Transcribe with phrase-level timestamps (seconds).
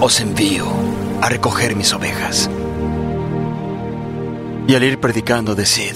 [0.00, 0.66] os envío
[1.20, 2.48] a recoger mis ovejas.
[4.66, 5.94] Y al ir predicando, decid,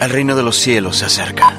[0.00, 1.54] el reino de los cielos se acerca.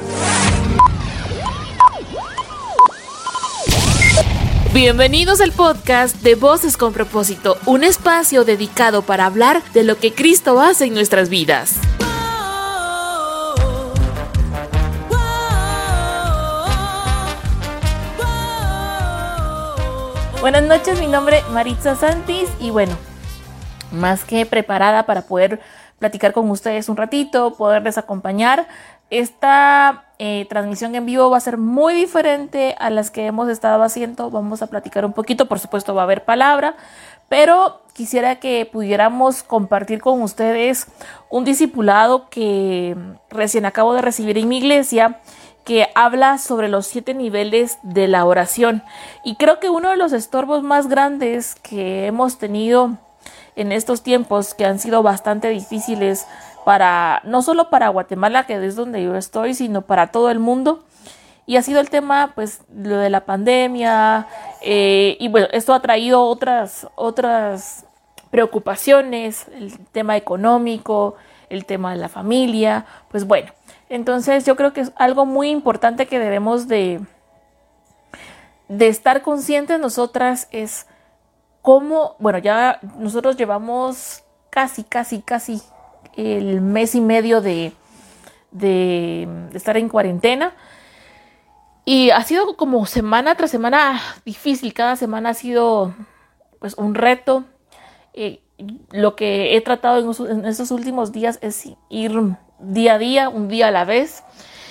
[4.73, 10.13] Bienvenidos al podcast de Voces con propósito, un espacio dedicado para hablar de lo que
[10.13, 11.75] Cristo hace en nuestras vidas.
[20.49, 22.95] Buenas noches, mi nombre es Maritza Santis y bueno,
[23.91, 25.59] más que preparada para poder
[25.99, 28.65] platicar con ustedes un ratito, poderles acompañar.
[29.09, 33.83] Esta eh, transmisión en vivo va a ser muy diferente a las que hemos estado
[33.83, 34.29] haciendo.
[34.29, 36.77] Vamos a platicar un poquito, por supuesto va a haber palabra,
[37.27, 40.87] pero quisiera que pudiéramos compartir con ustedes
[41.29, 42.95] un discipulado que
[43.29, 45.19] recién acabo de recibir en mi iglesia
[45.67, 48.83] que habla sobre los siete niveles de la oración.
[49.25, 52.91] Y creo que uno de los estorbos más grandes que hemos tenido
[53.57, 56.25] en estos tiempos, que han sido bastante difíciles
[56.63, 60.85] para, no solo para Guatemala, que es donde yo estoy, sino para todo el mundo.
[61.45, 64.25] Y ha sido el tema, pues, lo de la pandemia.
[64.61, 67.85] Eh, y bueno, esto ha traído otras, otras
[68.31, 71.15] preocupaciones, el tema económico,
[71.49, 72.85] el tema de la familia.
[73.09, 73.51] Pues bueno,
[73.89, 76.99] entonces yo creo que es algo muy importante que debemos de,
[78.67, 80.87] de estar conscientes nosotras es
[81.61, 85.61] cómo, bueno, ya nosotros llevamos casi, casi, casi
[86.15, 87.73] el mes y medio de,
[88.51, 90.53] de, estar en cuarentena.
[91.85, 95.93] Y ha sido como semana tras semana difícil, cada semana ha sido
[96.59, 97.45] pues un reto.
[98.13, 98.41] Eh,
[98.91, 102.11] lo que he tratado en, en estos últimos días es ir
[102.59, 104.23] día a día, un día a la vez.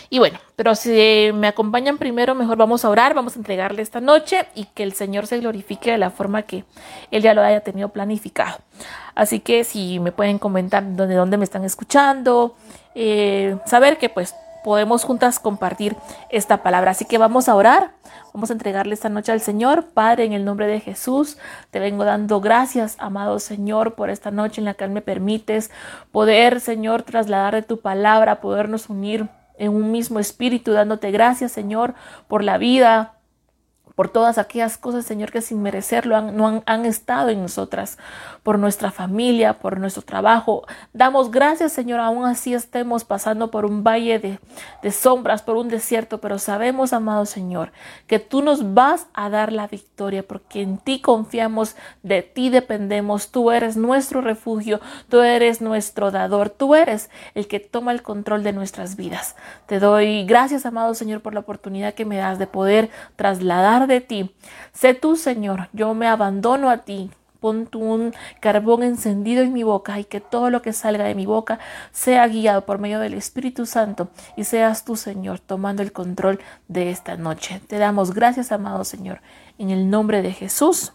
[0.09, 4.01] Y bueno, pero si me acompañan primero, mejor vamos a orar, vamos a entregarle esta
[4.01, 6.65] noche y que el Señor se glorifique de la forma que
[7.11, 8.59] Él ya lo haya tenido planificado.
[9.15, 12.55] Así que si me pueden comentar de dónde me están escuchando,
[12.95, 14.35] eh, saber que pues
[14.67, 15.95] podemos juntas compartir
[16.29, 16.91] esta palabra.
[16.91, 17.93] Así que vamos a orar,
[18.35, 19.85] vamos a entregarle esta noche al Señor.
[19.95, 21.39] Padre, en el nombre de Jesús,
[21.71, 25.71] te vengo dando gracias, amado Señor, por esta noche en la que me permites
[26.11, 31.95] poder, Señor, trasladar de tu palabra, podernos unir en un mismo espíritu, dándote gracias, Señor,
[32.27, 33.13] por la vida,
[33.95, 37.99] por todas aquellas cosas, Señor, que sin merecerlo han, no han, estado en nosotras,
[38.47, 40.65] por nuestra familia, por nuestro trabajo.
[40.93, 44.39] Damos gracias, Señor, aún así estemos pasando por un valle de,
[44.85, 47.73] de sombras, por un desierto, pero sabemos, amado Señor,
[48.07, 51.75] que tú nos vas a dar la victoria, porque en ti confiamos,
[52.05, 57.59] de ti dependemos, tú eres nuestro refugio, tú eres nuestro dador, tú eres el que
[57.59, 59.35] toma el control de nuestras vidas.
[59.67, 64.01] Te doy gracias, amado Señor, por la oportunidad que me das de poder trasladar de
[64.01, 64.31] ti.
[64.73, 67.11] Sé tú, Señor, yo me abandono a ti.
[67.41, 71.15] Pon tú un carbón encendido en mi boca y que todo lo que salga de
[71.15, 71.59] mi boca
[71.93, 76.91] sea guiado por medio del Espíritu Santo y seas tú, Señor, tomando el control de
[76.91, 77.61] esta noche.
[77.67, 79.21] Te damos gracias, amado Señor,
[79.59, 80.93] en el nombre de Jesús.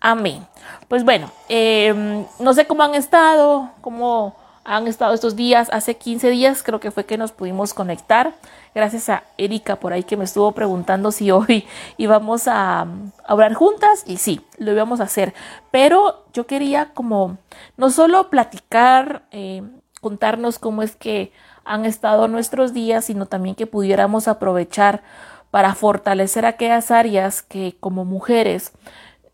[0.00, 0.46] Amén.
[0.88, 4.34] Pues bueno, em, no sé cómo han estado, cómo
[4.70, 5.68] han estado estos días.
[5.72, 8.34] Hace 15 días creo que fue que nos pudimos conectar.
[8.72, 11.66] Gracias a Erika por ahí que me estuvo preguntando si hoy
[11.96, 12.86] íbamos a,
[13.24, 15.34] hablar juntas y sí, lo íbamos a hacer.
[15.72, 17.38] Pero yo quería como
[17.76, 19.62] no solo platicar, eh,
[20.00, 21.32] contarnos cómo es que
[21.64, 25.02] han estado nuestros días, sino también que pudiéramos aprovechar
[25.50, 28.72] para fortalecer aquellas áreas que como mujeres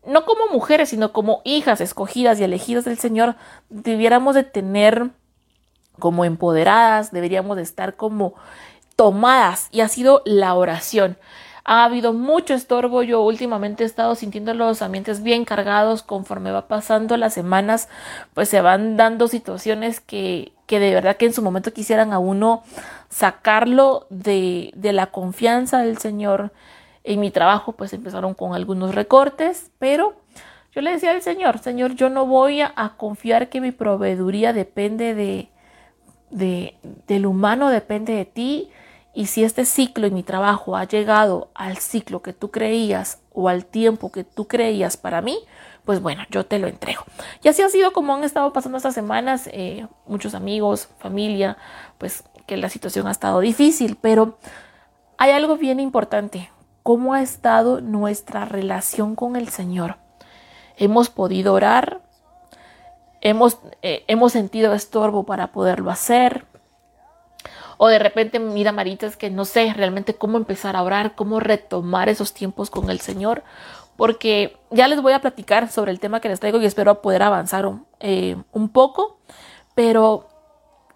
[0.07, 3.35] no como mujeres, sino como hijas escogidas y elegidas del Señor,
[3.69, 5.11] debiéramos de tener
[5.99, 8.33] como empoderadas, deberíamos de estar como
[8.95, 11.17] tomadas y ha sido la oración.
[11.69, 13.03] Ha habido mucho estorbo.
[13.03, 16.01] Yo últimamente he estado sintiendo los ambientes bien cargados.
[16.01, 17.89] Conforme va pasando las semanas,
[18.33, 22.19] pues se van dando situaciones que, que de verdad que en su momento quisieran a
[22.19, 22.63] uno
[23.09, 26.53] sacarlo de, de la confianza del Señor.
[27.03, 30.15] En mi trabajo, pues empezaron con algunos recortes, pero
[30.71, 34.53] yo le decía al Señor, Señor, yo no voy a, a confiar que mi proveeduría
[34.53, 35.49] depende de,
[36.29, 36.75] de,
[37.07, 38.69] del humano depende de ti
[39.13, 43.49] y si este ciclo en mi trabajo ha llegado al ciclo que tú creías o
[43.49, 45.39] al tiempo que tú creías para mí,
[45.85, 47.03] pues bueno, yo te lo entrego.
[47.41, 51.57] Y así ha sido como han estado pasando estas semanas, eh, muchos amigos, familia,
[51.97, 54.37] pues que la situación ha estado difícil, pero
[55.17, 56.51] hay algo bien importante,
[56.83, 59.97] cómo ha estado nuestra relación con el Señor.
[60.77, 62.01] Hemos podido orar,
[63.29, 66.45] hemos, eh, hemos sentido estorbo para poderlo hacer.
[67.77, 71.39] O de repente, mira, Marita, es que no sé realmente cómo empezar a orar, cómo
[71.39, 73.43] retomar esos tiempos con el Señor.
[73.97, 77.23] porque ya les voy a platicar sobre el tema que les traigo y espero poder
[77.23, 77.67] avanzar
[77.99, 79.17] eh, un poco,
[79.73, 80.27] pero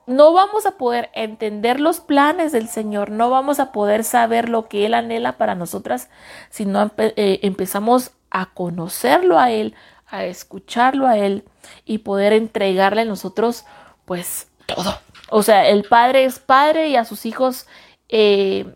[0.05, 4.67] no vamos a poder entender los planes del Señor, no vamos a poder saber lo
[4.67, 6.11] que Él anhela para nosotras
[6.51, 9.73] si no eh, empezamos a conocerlo a Él,
[10.11, 11.45] a escucharlo a Él
[11.85, 13.65] y poder entregarle a nosotros
[14.05, 14.99] pues todo.
[15.29, 17.65] O sea, el Padre es Padre y a sus hijos
[18.09, 18.75] eh,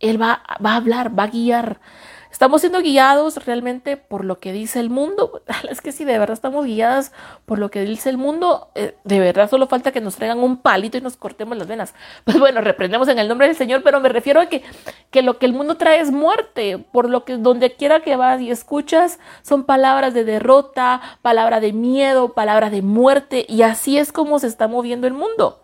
[0.00, 1.80] Él va, va a hablar, va a guiar.
[2.30, 5.42] Estamos siendo guiados realmente por lo que dice el mundo.
[5.70, 7.12] Es que si de verdad estamos guiadas
[7.46, 10.58] por lo que dice el mundo, eh, de verdad solo falta que nos traigan un
[10.58, 11.94] palito y nos cortemos las venas.
[12.24, 14.62] Pues bueno, reprendemos en el nombre del Señor, pero me refiero a que,
[15.10, 16.78] que lo que el mundo trae es muerte.
[16.92, 21.72] Por lo que donde quiera que vas y escuchas son palabras de derrota, palabra de
[21.72, 23.46] miedo, palabra de muerte.
[23.48, 25.62] Y así es como se está moviendo el mundo.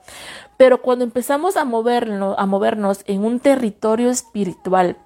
[0.56, 4.96] Pero cuando empezamos a movernos, a movernos en un territorio espiritual,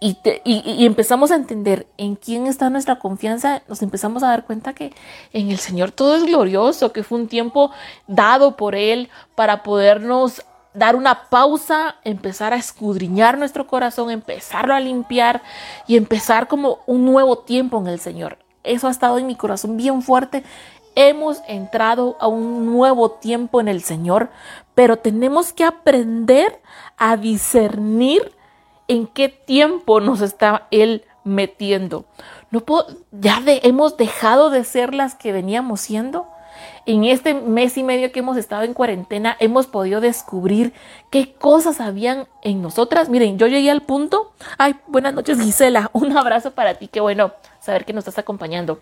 [0.00, 4.94] y, empezamos a entender en quién está nuestra confianza, nos empezamos a dar cuenta que
[5.34, 7.70] en el Señor todo es glorioso, que fue un tiempo
[8.06, 10.42] dado por Él para podernos
[10.72, 15.42] dar una pausa, empezar a escudriñar nuestro corazón, empezarlo a limpiar
[15.86, 18.38] y empezar como un nuevo tiempo en el Señor.
[18.64, 20.44] Eso ha estado en mi corazón bien fuerte.
[20.94, 24.30] Hemos entrado a un nuevo tiempo en el Señor,
[24.74, 26.60] pero tenemos que aprender
[26.96, 28.32] a discernir
[28.90, 32.06] en qué tiempo nos está Él metiendo.
[32.50, 32.64] No
[33.12, 36.26] ya hemos dejado de ser las que veníamos siendo.
[36.86, 40.72] En este mes y medio que hemos estado en cuarentena, hemos podido descubrir
[41.08, 43.08] qué cosas habían en nosotras.
[43.08, 44.32] Miren, yo llegué al punto.
[44.58, 45.90] Ay, buenas noches, Gisela.
[45.92, 46.88] Un abrazo para ti.
[46.88, 48.80] Qué bueno saber que nos estás acompañando.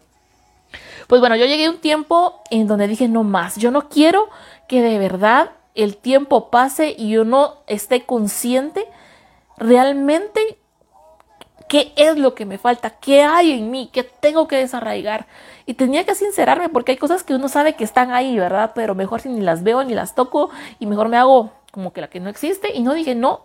[1.06, 4.30] Pues bueno, yo llegué a un tiempo en donde dije, no más, yo no quiero
[4.68, 8.86] que de verdad el tiempo pase y yo no esté consciente
[9.58, 10.58] realmente
[11.68, 15.26] qué es lo que me falta, qué hay en mí, qué tengo que desarraigar.
[15.66, 18.72] Y tenía que sincerarme porque hay cosas que uno sabe que están ahí, ¿verdad?
[18.74, 22.00] Pero mejor si ni las veo ni las toco y mejor me hago como que
[22.00, 23.42] la que no existe y no dije no.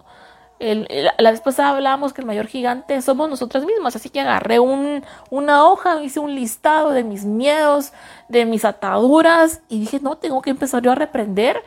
[0.60, 5.04] la vez pasada hablábamos que el mayor gigante somos nosotras mismas, así que agarré un,
[5.30, 7.92] una hoja, hice un listado de mis miedos,
[8.30, 11.62] de mis ataduras y dije, no, tengo que empezar yo a reprender,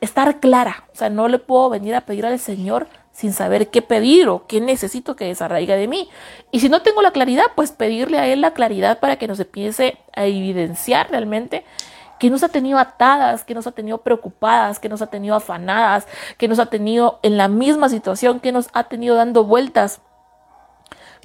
[0.00, 3.82] estar clara, o sea, no le puedo venir a pedir al Señor sin saber qué
[3.82, 6.08] pedir o qué necesito que desarraiga de mí.
[6.50, 9.40] Y si no tengo la claridad, pues pedirle a Él la claridad para que nos
[9.40, 11.64] empiece a evidenciar realmente
[12.18, 16.06] que nos ha tenido atadas, que nos ha tenido preocupadas, que nos ha tenido afanadas,
[16.36, 20.02] que nos ha tenido en la misma situación, que nos ha tenido dando vueltas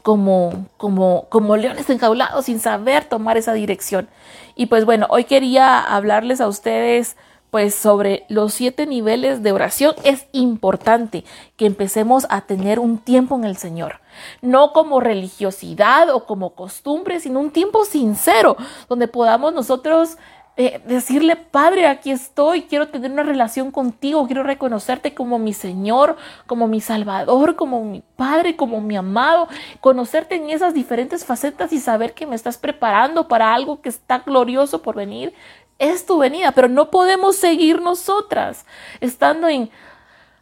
[0.03, 4.07] como, como, como leones enjaulados sin saber tomar esa dirección.
[4.55, 7.17] Y pues bueno, hoy quería hablarles a ustedes
[7.55, 11.23] pues sobre los siete niveles de oración es importante
[11.55, 14.01] que empecemos a tener un tiempo en el Señor.
[14.41, 18.57] No como religiosidad o como costumbre, sino un tiempo sincero
[18.89, 20.17] donde podamos nosotros
[20.57, 26.17] eh, decirle, Padre, aquí estoy, quiero tener una relación contigo, quiero reconocerte como mi Señor,
[26.47, 29.47] como mi Salvador, como mi Padre, como mi amado,
[29.79, 34.19] conocerte en esas diferentes facetas y saber que me estás preparando para algo que está
[34.19, 35.33] glorioso por venir
[35.79, 38.65] es tu venida, pero no podemos seguir nosotras
[39.01, 39.69] estando en,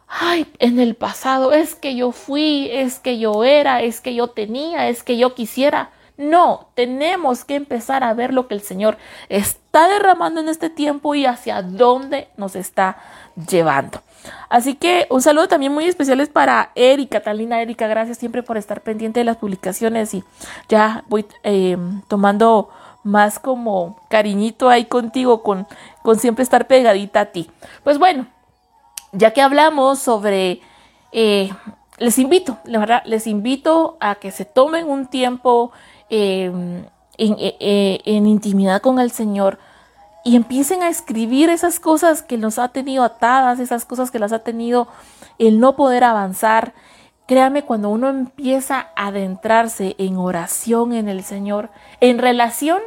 [0.08, 4.28] ay, en el pasado, es que yo fui, es que yo era, es que yo
[4.28, 5.90] tenía, es que yo quisiera.
[6.16, 8.98] No, tenemos que empezar a ver lo que el Señor
[9.28, 12.98] está derramando en este tiempo y hacia dónde nos está
[13.50, 14.00] llevando.
[14.48, 18.56] Así que un saludo también muy especial es para Erika, Catalina Erika, gracias siempre por
[18.56, 20.22] estar pendiente de las publicaciones y
[20.68, 21.76] ya voy eh,
[22.06, 22.70] tomando
[23.04, 25.66] más como cariñito ahí contigo, con,
[26.02, 27.50] con siempre estar pegadita a ti.
[27.84, 28.26] Pues bueno,
[29.12, 30.60] ya que hablamos sobre,
[31.12, 31.52] eh,
[31.98, 32.58] les invito,
[33.04, 35.70] les invito a que se tomen un tiempo
[36.10, 36.84] em,
[37.16, 39.58] en, eh, eh, en intimidad con el Señor
[40.24, 44.32] y empiecen a escribir esas cosas que nos ha tenido atadas, esas cosas que las
[44.32, 44.88] ha tenido
[45.38, 46.72] el no poder avanzar.
[47.26, 51.70] Créame, cuando uno empieza a adentrarse en oración en el Señor,
[52.00, 52.80] en relación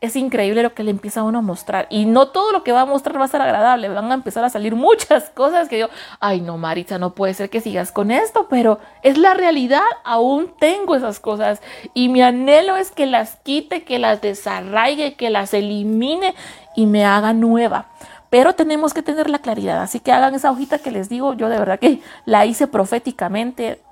[0.00, 1.86] es increíble lo que le empieza a uno a mostrar.
[1.90, 3.88] Y no todo lo que va a mostrar va a ser agradable.
[3.90, 5.88] Van a empezar a salir muchas cosas que yo,
[6.20, 9.82] ay no, Maritza, no puede ser que sigas con esto, pero es la realidad.
[10.04, 11.60] Aún tengo esas cosas.
[11.92, 16.34] Y mi anhelo es que las quite, que las desarraigue, que las elimine
[16.74, 17.86] y me haga nueva.
[18.30, 19.82] Pero tenemos que tener la claridad.
[19.82, 21.34] Así que hagan esa hojita que les digo.
[21.34, 23.82] Yo de verdad que la hice proféticamente.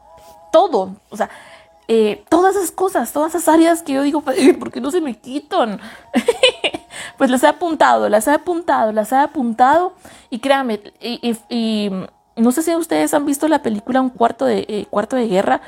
[0.53, 0.97] Todo.
[1.11, 1.29] O sea,
[1.91, 5.19] eh, todas esas cosas, todas esas áreas que yo digo, ¿por qué no se me
[5.19, 5.81] quitan?
[7.17, 9.95] pues las he apuntado, las he apuntado, las he apuntado
[10.29, 11.91] y créanme, y,
[12.37, 15.63] no sé si ustedes han visto la película Un cuarto de, eh, cuarto de guerra,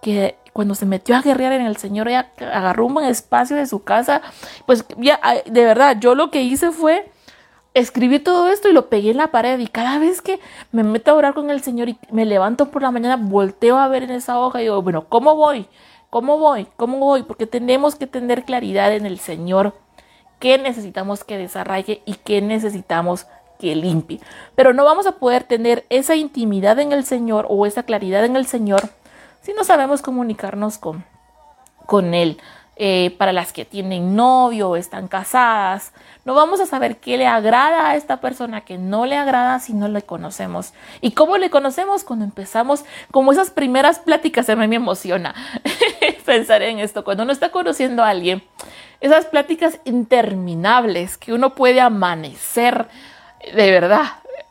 [0.00, 3.66] que cuando se metió a guerrear en el Señor, ella agarró un buen espacio de
[3.66, 4.22] su casa.
[4.66, 7.10] Pues ya, de verdad, yo lo que hice fue
[7.74, 10.40] escribí todo esto y lo pegué en la pared y cada vez que
[10.72, 13.88] me meto a orar con el Señor y me levanto por la mañana, volteo a
[13.88, 15.66] ver en esa hoja y digo, bueno, ¿cómo voy?
[16.10, 16.68] ¿Cómo voy?
[16.76, 17.24] ¿Cómo voy?
[17.24, 19.74] Porque tenemos que tener claridad en el Señor
[20.38, 23.26] qué necesitamos que desarraigue y qué necesitamos
[23.58, 24.20] que limpie.
[24.54, 28.36] Pero no vamos a poder tener esa intimidad en el Señor o esa claridad en
[28.36, 28.82] el Señor
[29.40, 31.04] si no sabemos comunicarnos con,
[31.86, 32.38] con Él.
[32.76, 35.92] Eh, para las que tienen novio o están casadas.
[36.24, 39.74] No vamos a saber qué le agrada a esta persona, que no le agrada si
[39.74, 40.74] no le conocemos.
[41.00, 42.02] ¿Y cómo le conocemos?
[42.02, 45.36] Cuando empezamos, como esas primeras pláticas, a mí me emociona
[46.26, 47.04] pensar en esto.
[47.04, 48.42] Cuando uno está conociendo a alguien,
[49.00, 52.88] esas pláticas interminables que uno puede amanecer
[53.54, 54.04] de verdad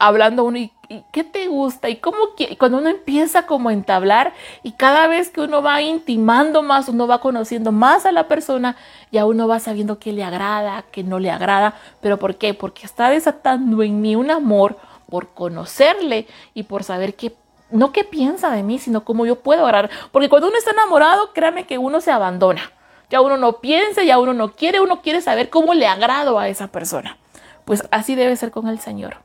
[0.03, 0.71] hablando uno y,
[1.11, 2.17] qué te gusta y cómo
[2.57, 7.07] cuando uno empieza como a entablar y cada vez que uno va intimando más, uno
[7.07, 8.75] va conociendo más a la persona,
[9.11, 12.53] ya uno va sabiendo qué le agrada, qué no le agrada, pero ¿por qué?
[12.53, 14.77] Porque está desatando en mí un amor
[15.09, 17.35] por conocerle y por saber qué
[17.71, 21.33] no qué piensa de mí, sino cómo yo puedo orar, porque cuando uno está enamorado,
[21.33, 22.71] créame que uno se abandona.
[23.09, 26.47] Ya uno no piensa, ya uno no quiere, uno quiere saber cómo le agrado a
[26.47, 27.17] esa persona.
[27.65, 29.17] Pues así debe ser con el Señor.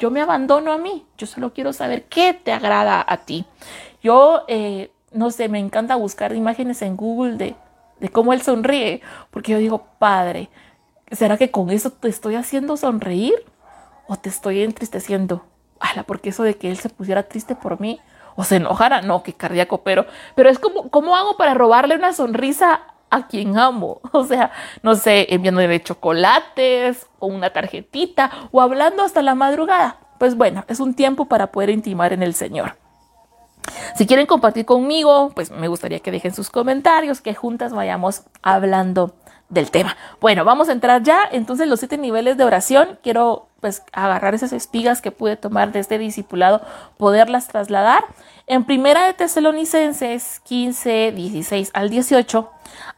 [0.00, 3.44] Yo me abandono a mí, yo solo quiero saber qué te agrada a ti.
[4.02, 7.54] Yo, eh, no sé, me encanta buscar imágenes en Google de,
[8.00, 10.48] de cómo Él sonríe, porque yo digo, Padre,
[11.12, 13.34] ¿será que con eso te estoy haciendo sonreír
[14.08, 15.44] o te estoy entristeciendo?
[15.80, 18.00] Ala, porque eso de que Él se pusiera triste por mí
[18.36, 22.14] o se enojara, no, qué cardíaco, pero, pero es como, ¿cómo hago para robarle una
[22.14, 24.00] sonrisa a quien amo.
[24.12, 24.52] O sea,
[24.82, 29.98] no sé, enviándole chocolates o una tarjetita o hablando hasta la madrugada.
[30.18, 32.76] Pues bueno, es un tiempo para poder intimar en el Señor.
[33.96, 39.14] Si quieren compartir conmigo, pues me gustaría que dejen sus comentarios, que juntas vayamos hablando
[39.50, 39.96] del tema.
[40.20, 41.28] Bueno, vamos a entrar ya.
[41.30, 42.98] Entonces, los siete niveles de oración.
[43.02, 46.62] Quiero pues agarrar esas espigas que pude tomar de este discipulado,
[46.96, 48.04] poderlas trasladar.
[48.46, 52.50] En primera de Tesalonicenses 15, 16 al 18,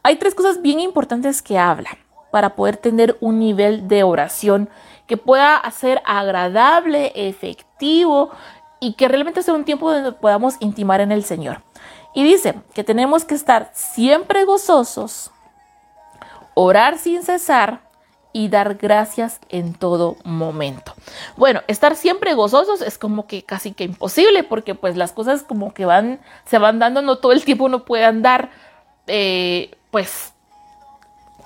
[0.03, 1.89] hay tres cosas bien importantes que habla
[2.31, 4.69] para poder tener un nivel de oración
[5.05, 8.31] que pueda ser agradable, efectivo
[8.79, 11.61] y que realmente sea un tiempo donde podamos intimar en el Señor.
[12.15, 15.31] Y dice que tenemos que estar siempre gozosos,
[16.53, 17.81] orar sin cesar
[18.33, 20.93] y dar gracias en todo momento.
[21.37, 25.73] Bueno, estar siempre gozosos es como que casi que imposible porque pues las cosas como
[25.73, 28.49] que van, se van dando, no todo el tiempo uno puede andar
[29.05, 30.33] eh, pues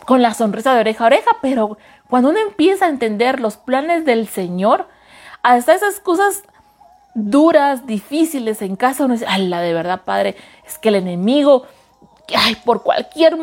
[0.05, 1.77] con la sonrisa de oreja a oreja, pero
[2.09, 4.87] cuando uno empieza a entender los planes del Señor,
[5.43, 6.43] hasta esas cosas
[7.13, 11.65] duras, difíciles en casa, uno dice, la de verdad, Padre, es que el enemigo
[12.35, 13.37] ay, por cualquier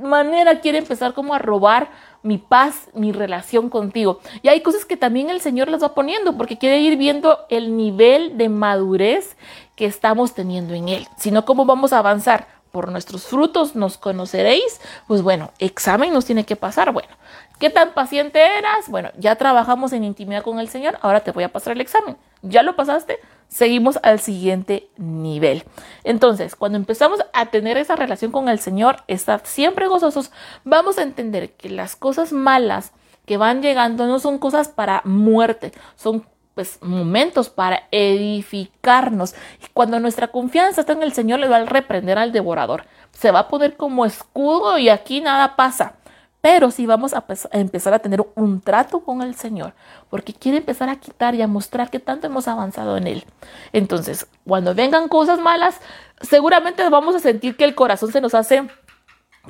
[0.00, 1.90] manera quiere empezar como a robar
[2.22, 4.20] mi paz, mi relación contigo.
[4.42, 7.76] Y hay cosas que también el Señor las va poniendo porque quiere ir viendo el
[7.76, 9.36] nivel de madurez
[9.76, 11.06] que estamos teniendo en Él.
[11.16, 12.48] Si no, ¿cómo vamos a avanzar?
[12.72, 14.80] Por nuestros frutos nos conoceréis.
[15.06, 16.92] Pues bueno, examen nos tiene que pasar.
[16.92, 17.14] Bueno,
[17.58, 18.88] ¿qué tan paciente eras?
[18.88, 22.16] Bueno, ya trabajamos en intimidad con el Señor, ahora te voy a pasar el examen.
[22.42, 23.18] ¿Ya lo pasaste?
[23.48, 25.64] Seguimos al siguiente nivel.
[26.04, 30.30] Entonces, cuando empezamos a tener esa relación con el Señor, estar siempre gozosos,
[30.64, 32.92] vamos a entender que las cosas malas
[33.24, 36.24] que van llegando no son cosas para muerte, son
[36.54, 39.34] pues momentos para edificarnos.
[39.62, 42.86] Y cuando nuestra confianza está en el Señor, le va a reprender al devorador.
[43.12, 45.96] Se va a poner como escudo y aquí nada pasa.
[46.40, 49.74] Pero sí vamos a, empezar a tener un trato con el Señor,
[50.10, 53.24] porque quiere empezar a quitar y a mostrar que tanto hemos avanzado en Él.
[53.72, 55.80] Entonces, cuando vengan cosas malas,
[56.20, 58.68] seguramente vamos a sentir que el corazón se nos hace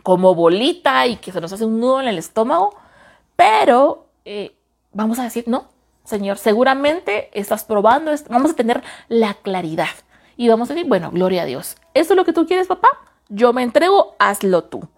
[0.02, 2.75] como bolita y que se nos hace un nudo en el estómago,
[3.35, 4.57] pero eh,
[4.93, 5.69] vamos a decir, no,
[6.05, 9.88] Señor, seguramente estás probando, vamos a tener la claridad
[10.37, 11.76] y vamos a decir, bueno, gloria a Dios.
[11.95, 12.88] ¿Eso es lo que tú quieres, papá?
[13.28, 14.88] Yo me entrego, hazlo tú.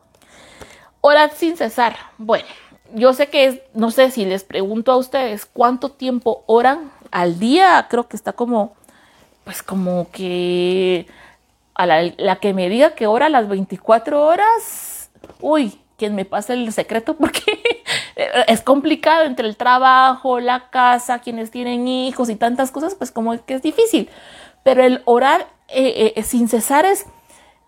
[1.00, 1.96] Orad sin cesar.
[2.18, 2.46] Bueno,
[2.94, 7.38] yo sé que es, no sé si les pregunto a ustedes cuánto tiempo oran al
[7.38, 8.74] día, creo que está como,
[9.44, 11.06] pues como que
[11.74, 16.72] a la, que me diga que ora las 24 horas, uy, quien me pase el
[16.72, 17.82] secreto porque
[18.48, 23.44] es complicado entre el trabajo, la casa, quienes tienen hijos y tantas cosas, pues como
[23.44, 24.08] que es difícil.
[24.64, 27.06] Pero el orar eh, eh, sin cesar es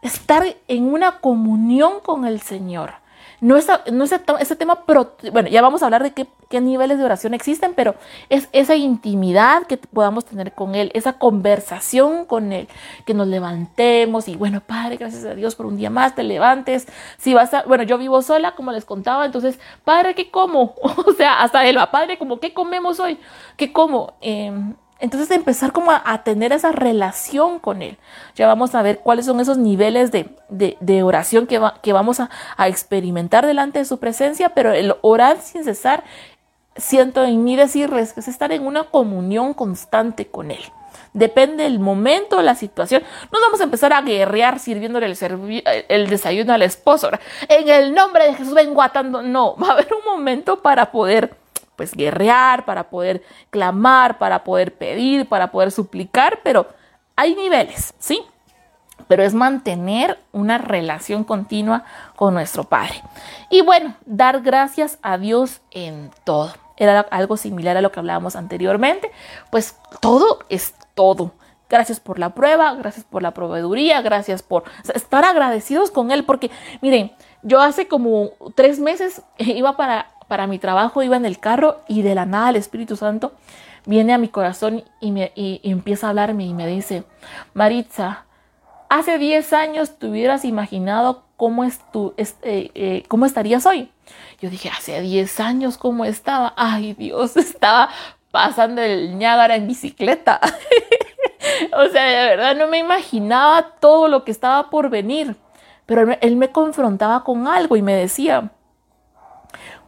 [0.03, 2.95] estar en una comunión con el Señor
[3.41, 6.61] no es, no es ese tema, pero bueno, ya vamos a hablar de qué, qué,
[6.61, 7.95] niveles de oración existen, pero
[8.29, 12.69] es esa intimidad que podamos tener con Él, esa conversación con Él,
[13.07, 16.87] que nos levantemos y bueno, Padre, gracias a Dios por un día más, te levantes.
[17.19, 20.75] Si vas a, bueno, yo vivo sola, como les contaba, entonces, Padre, ¿qué como?
[20.83, 23.19] o sea, hasta Él va, Padre, como, ¿qué comemos hoy?
[23.57, 24.15] ¿Qué como?
[24.21, 24.53] Eh,
[25.01, 27.99] entonces empezar como a, tener esa relación con Él.
[28.35, 32.31] Ya vamos a ver cuáles son esos niveles de, oración que, que vamos a,
[32.67, 36.05] experimentar delante de su presencia, pero el orar sin cesar,
[36.77, 40.63] siento en mí decirles que es estar en una comunión constante con Él.
[41.13, 43.03] Depende del momento, la situación.
[43.33, 47.11] No vamos a empezar a guerrear sirviéndole el, el desayuno al esposo.
[47.49, 49.21] En el nombre de Jesús vengo atando.
[49.23, 51.40] No, va a haber un momento para poder
[51.81, 56.67] pues guerrear, para poder clamar, para poder pedir, para poder suplicar, pero
[57.17, 58.21] hay niveles, ¿sí?
[59.09, 61.85] Pero es mantener una relación continua
[62.17, 63.03] con nuestro Padre.
[63.49, 66.53] Y bueno, dar gracias a Dios en todo.
[66.77, 69.11] Era algo similar a lo que hablábamos anteriormente,
[69.51, 71.33] pues todo es todo.
[71.71, 76.51] Gracias por la prueba, gracias por la proveeduría, gracias por estar agradecidos con Él, porque
[76.83, 81.81] miren, yo hace como tres meses iba para para mi trabajo, iba en el carro
[81.89, 83.33] y de la nada el Espíritu Santo
[83.85, 87.03] viene a mi corazón y, me, empieza a hablarme y me dice,
[87.53, 88.27] Maritza,
[88.89, 93.91] hace 10 años te hubieras imaginado cómo, es tu, eh, eh, cómo estarías hoy.
[94.41, 96.55] Yo dije, hace 10 años, ¿cómo estaba?
[96.57, 97.89] Ay, Dios, estaba
[98.31, 100.41] pasando el Niágara en bicicleta.
[101.77, 105.35] o sea, de verdad no me imaginaba todo lo que estaba por venir.
[105.87, 108.53] Pero él me confrontaba con algo y me decía,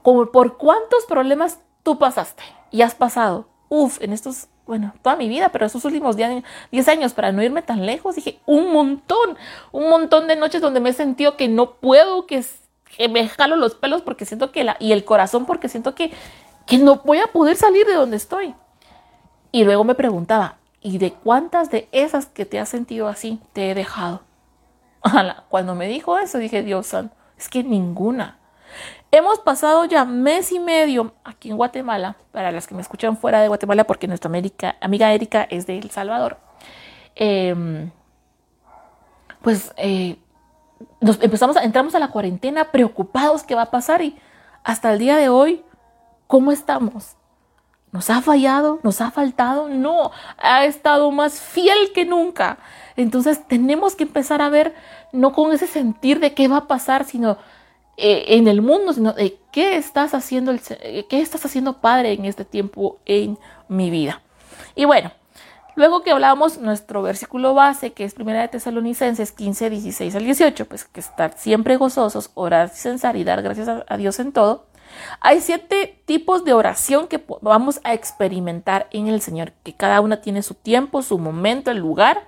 [0.02, 3.46] por cuántos problemas tú pasaste y has pasado.
[3.68, 7.62] Uf, en estos, bueno, toda mi vida, pero estos últimos 10 años, para no irme
[7.62, 9.36] tan lejos, dije, un montón,
[9.70, 12.44] un montón de noches donde me he sentido que no puedo, que,
[12.96, 16.12] que me jalo los pelos porque siento que la, y el corazón porque siento que,
[16.66, 18.54] que no voy a poder salir de donde estoy.
[19.52, 23.70] Y luego me preguntaba, ¿y de cuántas de esas que te has sentido así te
[23.70, 24.22] he dejado?
[25.48, 26.94] Cuando me dijo eso, dije, Dios
[27.38, 28.38] es que ninguna.
[29.10, 33.40] Hemos pasado ya mes y medio aquí en Guatemala, para las que me escuchan fuera
[33.40, 34.30] de Guatemala, porque nuestra
[34.80, 36.38] amiga Erika es de El Salvador.
[37.14, 37.90] Em,
[39.42, 40.16] pues eh,
[41.00, 44.16] nos empezamos a, entramos a la cuarentena preocupados qué va a pasar y
[44.64, 45.64] hasta el día de hoy,
[46.26, 47.16] ¿cómo estamos?
[47.90, 48.80] ¿Nos ha fallado?
[48.82, 49.68] ¿Nos ha faltado?
[49.68, 52.56] No, ha estado más fiel que nunca.
[52.96, 54.74] Entonces tenemos que empezar a ver,
[55.12, 57.36] no con ese sentir de qué va a pasar, sino
[57.96, 62.24] eh, en el mundo, sino de qué estás haciendo, eh, qué estás haciendo Padre en
[62.24, 64.22] este tiempo en mi vida.
[64.74, 65.12] Y bueno,
[65.74, 70.66] luego que hablamos nuestro versículo base, que es Primera de Tesalonicenses 15, 16 al 18,
[70.66, 74.66] pues que estar siempre gozosos, orar sin cesar y dar gracias a Dios en todo.
[75.20, 80.20] Hay siete tipos de oración que vamos a experimentar en el Señor, que cada una
[80.20, 82.24] tiene su tiempo, su momento, el lugar.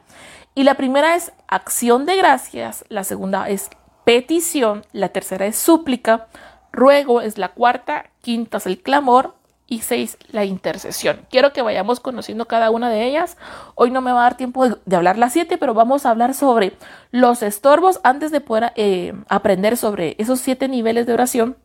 [0.55, 3.70] Y la primera es acción de gracias, la segunda es
[4.05, 6.29] petición, la tercera es súplica,
[6.73, 9.35] ruego es la cuarta, quinta es el clamor
[9.67, 11.21] y seis la intercesión.
[11.31, 13.37] Quiero que vayamos conociendo cada una de ellas.
[13.75, 16.35] Hoy no me va a dar tiempo de, hablar las siete, pero vamos a hablar
[16.35, 16.77] sobre
[17.11, 21.57] los estorbos antes de poder eh, aprender sobre esos siete niveles de oración.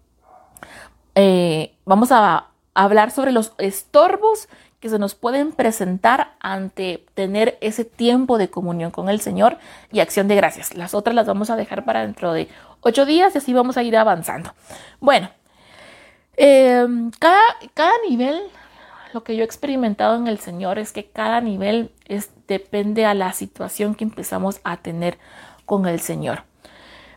[1.15, 4.47] Eh, vamos a hablar sobre los estorbos
[4.79, 9.57] que se nos pueden presentar ante tener ese tiempo de comunión con el Señor
[9.91, 10.73] y acción de gracias.
[10.75, 12.47] Las otras las vamos a dejar para dentro de
[12.81, 14.53] ocho días y así vamos a ir avanzando.
[14.99, 15.29] Bueno,
[16.37, 17.41] em, cada,
[17.73, 18.41] cada nivel,
[19.13, 23.13] lo que yo he experimentado en el Señor es que cada nivel es, depende a
[23.13, 25.17] la situación que empezamos a tener
[25.65, 26.43] con el Señor.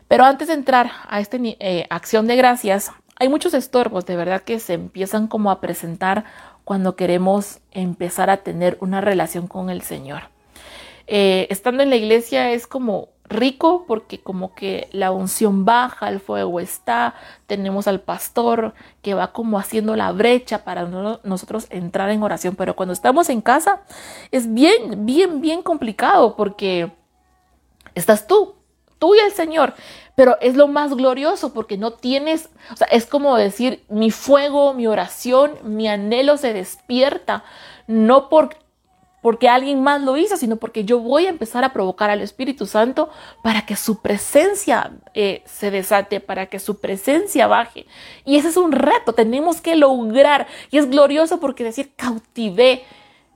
[0.09, 4.41] Pero antes de entrar a esta eh, acción de gracias, hay muchos estorbos de verdad
[4.41, 6.25] que se empiezan como a presentar
[6.63, 10.23] cuando queremos empezar a tener una relación con el Señor.
[11.07, 16.19] Eh, estando en la iglesia es como rico porque como que la unción baja, el
[16.19, 17.15] fuego está,
[17.47, 20.85] tenemos al pastor que va como haciendo la brecha para
[21.23, 23.81] nosotros entrar en oración, pero cuando estamos en casa
[24.31, 26.91] es bien, bien, bien complicado porque
[27.95, 28.55] estás tú,
[28.99, 29.73] tú y el Señor
[30.15, 34.73] pero es lo más glorioso porque no tienes, o sea, es como decir, mi fuego,
[34.73, 37.43] mi oración, mi anhelo se despierta,
[37.87, 38.55] no por,
[39.23, 42.65] porque alguien más lo hizo, sino porque yo voy a empezar a provocar al Espíritu
[42.65, 43.09] Santo
[43.41, 47.87] para que su presencia eh, se desate, para que su presencia baje.
[48.25, 50.47] Y ese es un reto, tenemos que lograr.
[50.69, 52.83] Y es glorioso porque decir, cautivé,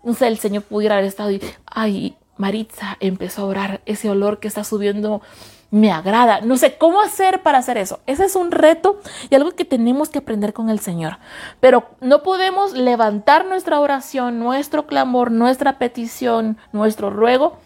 [0.03, 4.39] no sé, el Señor pudiera haber estado y, ay, Maritza empezó a orar, ese olor
[4.39, 5.21] que está subiendo
[5.69, 6.41] me agrada.
[6.41, 7.99] No sé cómo hacer para hacer eso.
[8.05, 8.99] Ese es un reto
[9.29, 11.17] y algo que tenemos que aprender con el Señor.
[11.59, 17.57] Pero no podemos levantar nuestra oración, nuestro clamor, nuestra petición, nuestro ruego,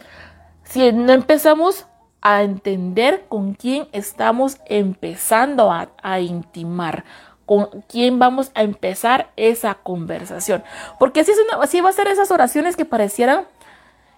[0.63, 1.85] si no empezamos
[2.21, 7.03] a entender con quién estamos empezando a, intimar,
[7.45, 10.63] con quién vamos a empezar esa conversación.
[10.99, 13.45] Porque así, así va a ser esas oraciones que parecieran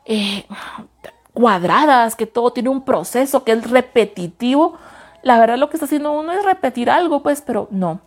[0.06, 0.46] eh,
[1.34, 4.78] cuadradas, que todo tiene un proceso, que es repetitivo.
[5.24, 8.02] La verdad lo que está haciendo uno es repetir algo, pues, pero no.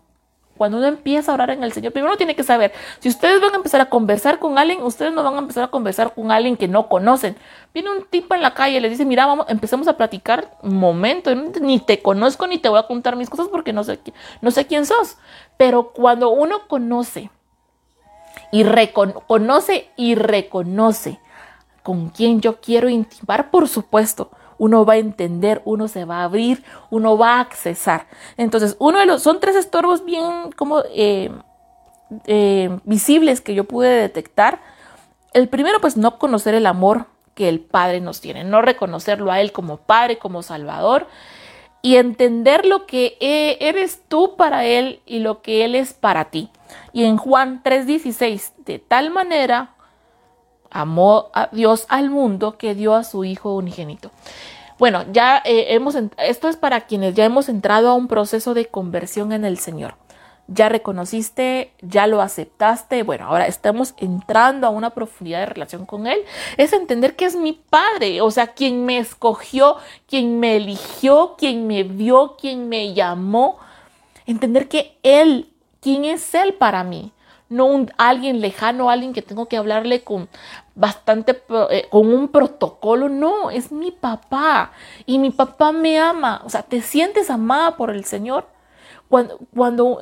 [0.57, 3.53] Cuando uno empieza a orar en el Señor, primero tiene que saber, si ustedes van
[3.53, 6.57] a empezar a conversar con alguien, ustedes no van a empezar a conversar con alguien
[6.57, 7.37] que no conocen.
[7.75, 11.35] Viene un tipo en la calle y les dice, mira, vamos, empezamos a platicar momento,
[11.35, 14.01] ni te conozco ni te voy a contar mis cosas porque no sé,
[14.41, 15.19] no sé quién sos.
[15.59, 17.31] Pero cuando uno conoce
[18.51, 21.21] y reconoce y reconoce
[21.87, 26.25] con quién yo quiero intimar, por supuesto, uno va a entender, uno se va a
[26.25, 28.09] abrir, uno va a accesar.
[28.37, 31.31] Entonces, uno de los, son tres estorbos bien como eh,
[32.27, 34.61] eh, visibles que yo pude detectar.
[35.33, 39.41] El primero, pues no conocer el amor que el Padre nos tiene, no reconocerlo a
[39.41, 41.07] Él como Padre, como Salvador
[41.83, 46.31] y entender lo que eh, eres tú para Él y lo que Él es para
[46.31, 46.51] ti.
[46.93, 49.76] Y en Juan 3:16, de tal manera
[50.77, 54.11] amó a Dios al mundo que dio a su Hijo unigénito.
[54.79, 58.67] Bueno, ya eh, hemos, esto es para quienes ya hemos entrado a un proceso de
[58.67, 59.95] conversión en el Señor.
[60.49, 63.03] Ya reconociste, ya lo aceptaste.
[63.03, 66.19] Bueno, ahora estamos entrando a una profundidad de relación con Él.
[66.57, 71.67] Es entender que es mi Padre, o sea, quien me escogió, quien me eligió, quien
[71.67, 73.59] me vio, quien me llamó.
[74.27, 77.13] Entender que Él, quién es Él para mí
[77.49, 80.29] no un, alguien lejano, alguien que tengo que hablarle con
[80.77, 84.71] bastante, eh, con un protocolo, no, es mi papá
[85.05, 88.47] y mi papá me ama, o sea, te sientes amada por el Señor.
[89.09, 90.01] Cuando, cuando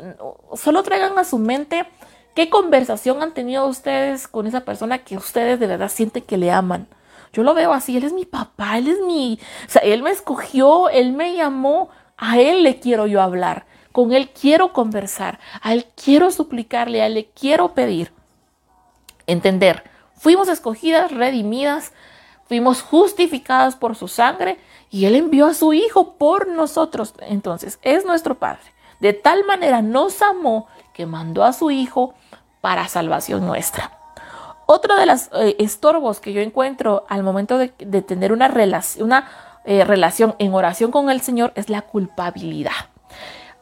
[0.54, 1.86] solo traigan a su mente
[2.34, 6.50] qué conversación han tenido ustedes con esa persona que ustedes de verdad sienten que le
[6.50, 6.86] aman.
[7.32, 10.10] Yo lo veo así, él es mi papá, él es mi, o sea, él me
[10.10, 15.72] escogió, él me llamó, a él le quiero yo hablar con Él quiero conversar, a
[15.72, 18.10] Él quiero suplicarle, a Él le quiero pedir.
[19.28, 19.84] Entender,
[20.24, 21.92] fuimos escogidas, redimidas,
[22.48, 24.56] fuimos justificadas por su sangre
[24.88, 27.12] y Él envió a su Hijo por nosotros.
[27.18, 28.62] Entonces, es nuestro Padre.
[29.00, 32.14] De tal manera nos amó que mandó a su Hijo
[32.62, 33.98] para salvación nuestra.
[34.64, 38.46] Otro de los eh, estorbos que yo encuentro al momento de, tener una,
[39.66, 42.72] eh, relación en oración con el Señor es la culpabilidad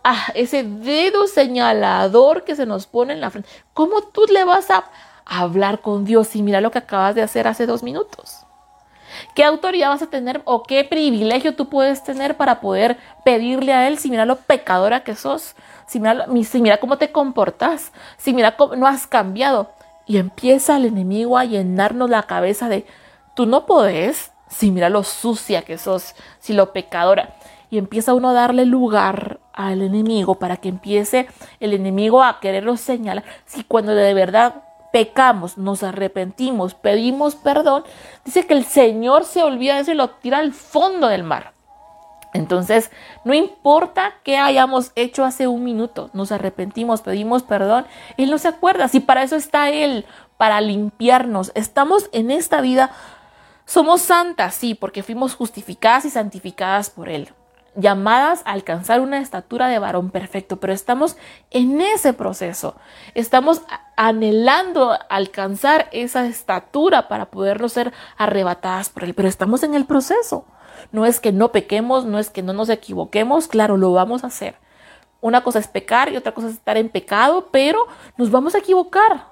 [0.05, 3.48] ah, ese dedo señalador que se nos pone en la frente.
[3.72, 4.85] ¿Cómo tú le vas a
[5.25, 8.45] hablar con Dios y mira lo que acabas de hacer hace dos minutos?
[9.35, 13.87] ¿Qué autoridad vas a tener o qué privilegio tú puedes tener para poder pedirle a
[13.89, 15.55] Él si mira lo pecadora que sos?
[15.87, 19.71] Si mira, si mira cómo te comportas, si mira cómo no has cambiado.
[20.07, 22.87] Y empieza el enemigo a llenarnos la cabeza de,
[23.35, 27.35] tú no podés, si mira lo sucia que sos, si lo pecadora
[27.73, 31.27] y empieza uno a darle lugar al enemigo para que empiece
[31.59, 33.25] el enemigo a quererlo señalar.
[33.47, 34.57] Si cuando de verdad
[34.92, 37.85] pecamos, nos arrepentimos, pedimos perdón,
[38.24, 41.52] dice que el Señor se olvida de eso y lo tira al fondo del mar.
[42.35, 42.90] Entonces,
[43.24, 48.48] no importa qué hayamos hecho hace un minuto, nos arrepentimos, pedimos perdón, Él no se
[48.48, 48.88] acuerda.
[48.88, 50.07] Si para eso está Él,
[50.38, 52.90] para limpiarnos, estamos en esta vida,
[53.66, 57.33] somos santas, sí, porque fuimos justificadas y santificadas por Él
[57.75, 61.17] llamadas a alcanzar una estatura de varón perfecto, pero estamos
[61.51, 62.77] en ese proceso.
[63.15, 63.63] Estamos
[63.97, 70.47] anhelando alcanzar esa estatura para podernos ser arrebatadas por él, pero estamos en el proceso.
[70.91, 74.29] No es que no pequemos, no es que no nos equivoquemos, claro, lo vamos a
[74.29, 74.57] hacer.
[75.21, 78.59] Una cosa es pecar y otra cosa es estar en pecado, pero nos vamos a
[78.59, 79.32] equivocar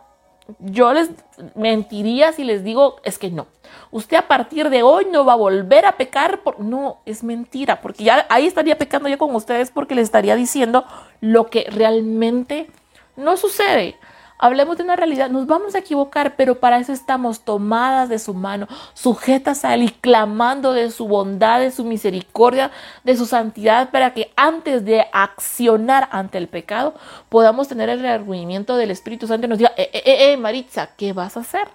[0.58, 1.10] yo les
[1.54, 3.46] mentiría si les digo es que no.
[3.90, 6.40] Usted a partir de hoy no va a volver a pecar.
[6.42, 6.60] Por...
[6.60, 10.84] No, es mentira, porque ya ahí estaría pecando yo con ustedes porque les estaría diciendo
[11.20, 12.68] lo que realmente
[13.16, 13.96] no sucede.
[14.42, 18.32] Hablemos de una realidad, nos vamos a equivocar, pero para eso estamos tomadas de su
[18.32, 22.70] mano, sujetas a Él y clamando de su bondad, de su misericordia,
[23.04, 26.94] de su santidad, para que antes de accionar ante el pecado
[27.28, 30.88] podamos tener el reargüimiento del Espíritu Santo y nos diga, eh, eh, eh, eh Maritza,
[30.96, 31.68] ¿qué vas a hacer?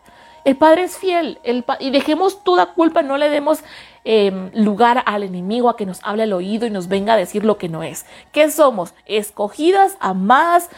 [0.43, 3.59] El Padre es fiel el y dejemos toda culpa, no le demos
[4.03, 7.45] em, lugar al enemigo a que nos hable al oído y nos venga a decir
[7.45, 8.05] lo que no es.
[8.31, 8.93] ¿Qué somos?
[9.05, 10.69] Escogidas, amadas,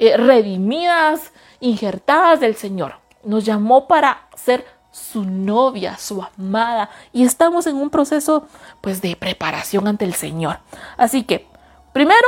[0.00, 2.94] eh, redimidas, injertadas del Señor.
[3.22, 8.48] Nos llamó para ser su novia, su amada, y estamos en un proceso
[8.80, 10.60] pues de preparación ante el Señor.
[10.96, 11.46] Así que,
[11.92, 12.26] primero,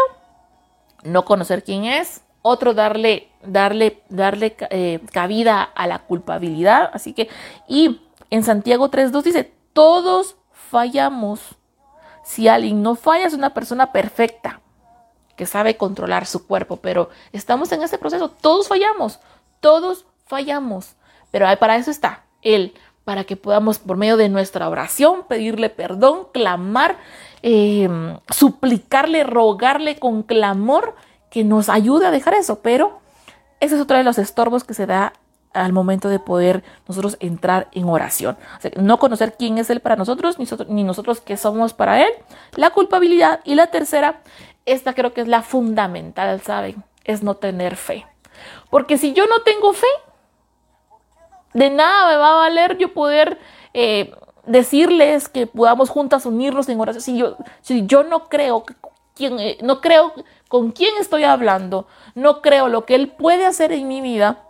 [1.02, 7.30] no conocer quién es, otro darle darle darle eh, cabida a la culpabilidad, así que
[7.66, 11.40] y en Santiago 3:2 dice, todos fallamos.
[12.22, 14.61] Si alguien no falla es una persona perfecta
[15.42, 19.18] que sabe controlar su cuerpo, pero estamos en ese proceso, todos fallamos,
[19.58, 20.94] todos fallamos,
[21.32, 26.28] pero para eso está Él, para que podamos por medio de nuestra oración pedirle perdón,
[26.32, 26.96] clamar,
[27.42, 30.94] em, suplicarle, rogarle con clamor
[31.28, 33.00] que nos ayude a dejar eso, pero
[33.58, 35.12] ese es otro de los estorbos que se da
[35.54, 38.36] al momento de poder nosotros entrar en oración.
[38.76, 42.12] no conocer quién es Él para nosotros ni, nosotros, ni nosotros qué somos para Él.
[42.56, 43.40] La culpabilidad.
[43.44, 44.22] Y la tercera,
[44.66, 46.82] esta creo que es la fundamental, ¿saben?
[47.04, 48.06] Es no tener fe.
[48.70, 49.86] Porque si yo no tengo fe,
[51.52, 53.38] de nada me va a valer yo poder
[53.74, 54.14] eh,
[54.46, 57.02] decirles que podamos juntas unirnos en oración.
[57.02, 58.64] Si yo, si yo no creo
[59.14, 60.12] quién, eh, no creo
[60.48, 64.44] con quién estoy hablando, no creo lo que Él puede hacer en mi vida.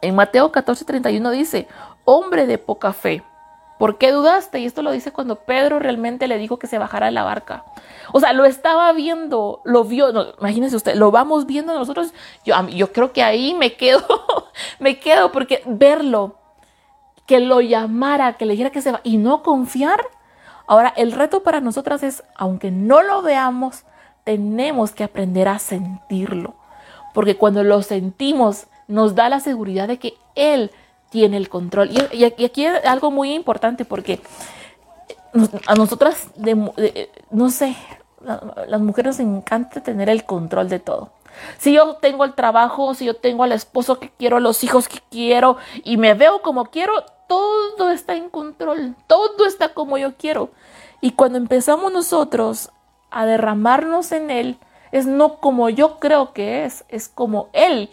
[0.00, 1.68] En Mateo 14:31 dice,
[2.04, 3.22] hombre de poca fe,
[3.82, 4.60] ¿por qué dudaste?
[4.60, 7.64] Y esto lo dice cuando Pedro realmente le dijo que se bajara de la barca.
[8.12, 12.14] O sea, lo estaba viendo, lo vio, no, imagínense usted, lo vamos viendo nosotros.
[12.44, 14.04] Yo, yo creo que ahí me quedo,
[14.78, 16.36] me quedo porque verlo,
[17.26, 20.00] que lo llamara, que le dijera que se va y no confiar.
[20.68, 23.82] Ahora, el reto para nosotras es, aunque no lo veamos,
[24.22, 26.54] tenemos que aprender a sentirlo.
[27.12, 30.70] Porque cuando lo sentimos, nos da la seguridad de que Él
[31.12, 31.90] tiene el control.
[32.12, 34.20] Y, aquí es algo muy importante porque
[35.66, 36.28] a nosotras,
[37.30, 37.76] no sé,
[38.66, 41.10] las mujeres nos encanta tener el control de todo.
[41.58, 45.00] Si yo tengo el trabajo, si yo tengo al esposo que quiero, los hijos que
[45.10, 46.92] quiero y me veo como quiero,
[47.28, 50.50] todo está en control, todo está como yo quiero.
[51.00, 52.70] Y cuando empezamos nosotros
[53.10, 54.58] a derramarnos en Él,
[54.92, 57.90] es no como yo creo que es, es como Él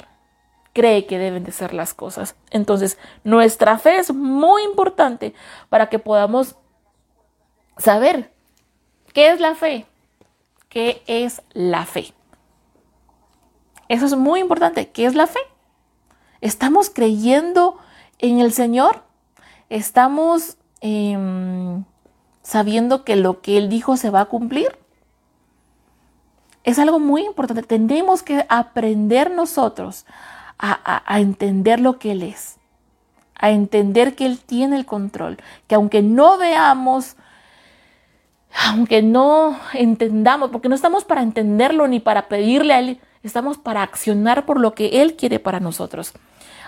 [0.79, 2.35] cree que deben de ser las cosas.
[2.51, 5.33] Entonces, nuestra fe es muy importante
[5.67, 6.55] para que podamos
[7.77, 8.31] saber
[9.11, 9.85] qué es la fe,
[10.69, 12.13] qué es la fe.
[13.89, 14.89] Eso es muy importante.
[14.89, 15.41] ¿Qué es la fe?
[16.39, 17.77] ¿Estamos creyendo
[18.17, 19.03] en el Señor?
[19.67, 21.83] ¿Estamos em,
[22.41, 24.79] sabiendo que lo que Él dijo se va a cumplir?
[26.63, 27.63] Es algo muy importante.
[27.63, 30.05] Tenemos que aprender nosotros
[30.59, 32.57] a, entender lo que Él es,
[33.35, 37.15] a entender que Él tiene el control, que aunque no veamos,
[38.67, 43.83] aunque no entendamos, porque no estamos para entenderlo ni para pedirle a Él, estamos para
[43.83, 46.13] accionar por lo que Él quiere para nosotros.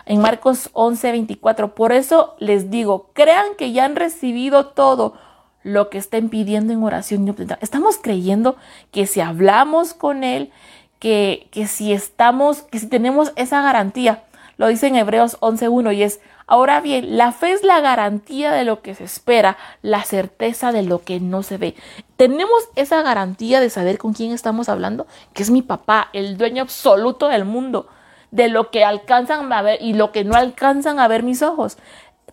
[0.06, 5.15] En Marcos 11, 24, por eso les digo, crean que ya han recibido todo
[5.63, 7.36] lo que estén pidiendo en oración.
[7.62, 8.56] Estamos creyendo
[8.91, 10.51] que si hablamos con Él,
[11.02, 14.24] que, si estamos, que si tenemos esa garantía,
[14.58, 18.64] lo dice en Hebreos 11.1 y es, ahora bien, la fe es la garantía de
[18.64, 21.76] lo que se espera, la certeza de lo que no se ve.
[22.18, 26.62] Tenemos esa garantía de saber con quién estamos hablando, que es mi papá, el dueño
[26.62, 27.88] absoluto del mundo,
[28.30, 31.80] de lo que alcanzan a ver y lo que no alcanzan a ver mis ojos.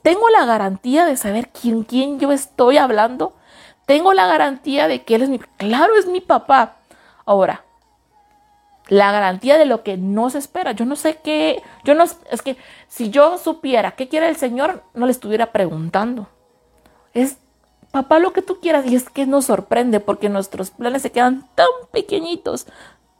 [0.02, 3.34] Tengo la garantía de saber quién, quién yo estoy hablando.
[3.86, 6.76] Tengo la garantía de que él es mi, claro, es mi papá.
[7.24, 7.64] Ahora,
[8.88, 10.72] la garantía de lo que no se espera.
[10.72, 12.56] Yo no sé qué, yo no, es que
[12.88, 16.28] si yo supiera qué quiere el Señor, no le estuviera preguntando.
[17.14, 17.36] Es,
[17.90, 18.86] papá, lo que tú quieras.
[18.86, 22.66] Y es que nos sorprende porque nuestros planes se quedan tan pequeñitos,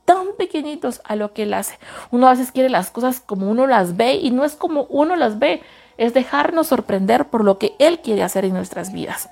[0.05, 1.79] tan pequeñitos a lo que Él hace.
[2.11, 5.17] Uno a veces quiere las cosas como uno las ve y no es como uno
[5.17, 5.63] las ve,
[5.99, 9.29] es dejarnos sorprender por lo que Él quiere hacer en nuestras vidas.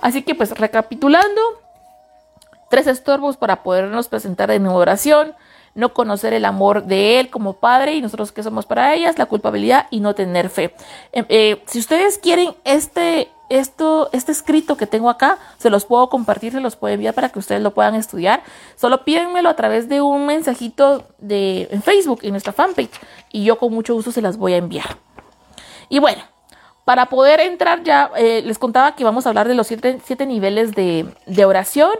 [0.00, 1.40] Así que pues recapitulando,
[2.70, 5.34] tres estorbos para podernos presentar en oración
[5.76, 9.26] no conocer el amor de Él como Padre y nosotros que somos para ellas, la
[9.26, 10.74] culpabilidad y no tener fe.
[11.12, 16.08] Eh, eh, si ustedes quieren este, esto, este escrito que tengo acá, se los puedo
[16.08, 18.42] compartir, se los puedo enviar para que ustedes lo puedan estudiar.
[18.74, 22.98] Solo pídenmelo a través de un mensajito de, en Facebook, en nuestra fanpage,
[23.30, 24.96] y yo con mucho gusto se las voy a enviar.
[25.90, 26.22] Y bueno,
[26.86, 30.24] para poder entrar ya, eh, les contaba que vamos a hablar de los siete, siete
[30.24, 31.92] niveles de, de oración.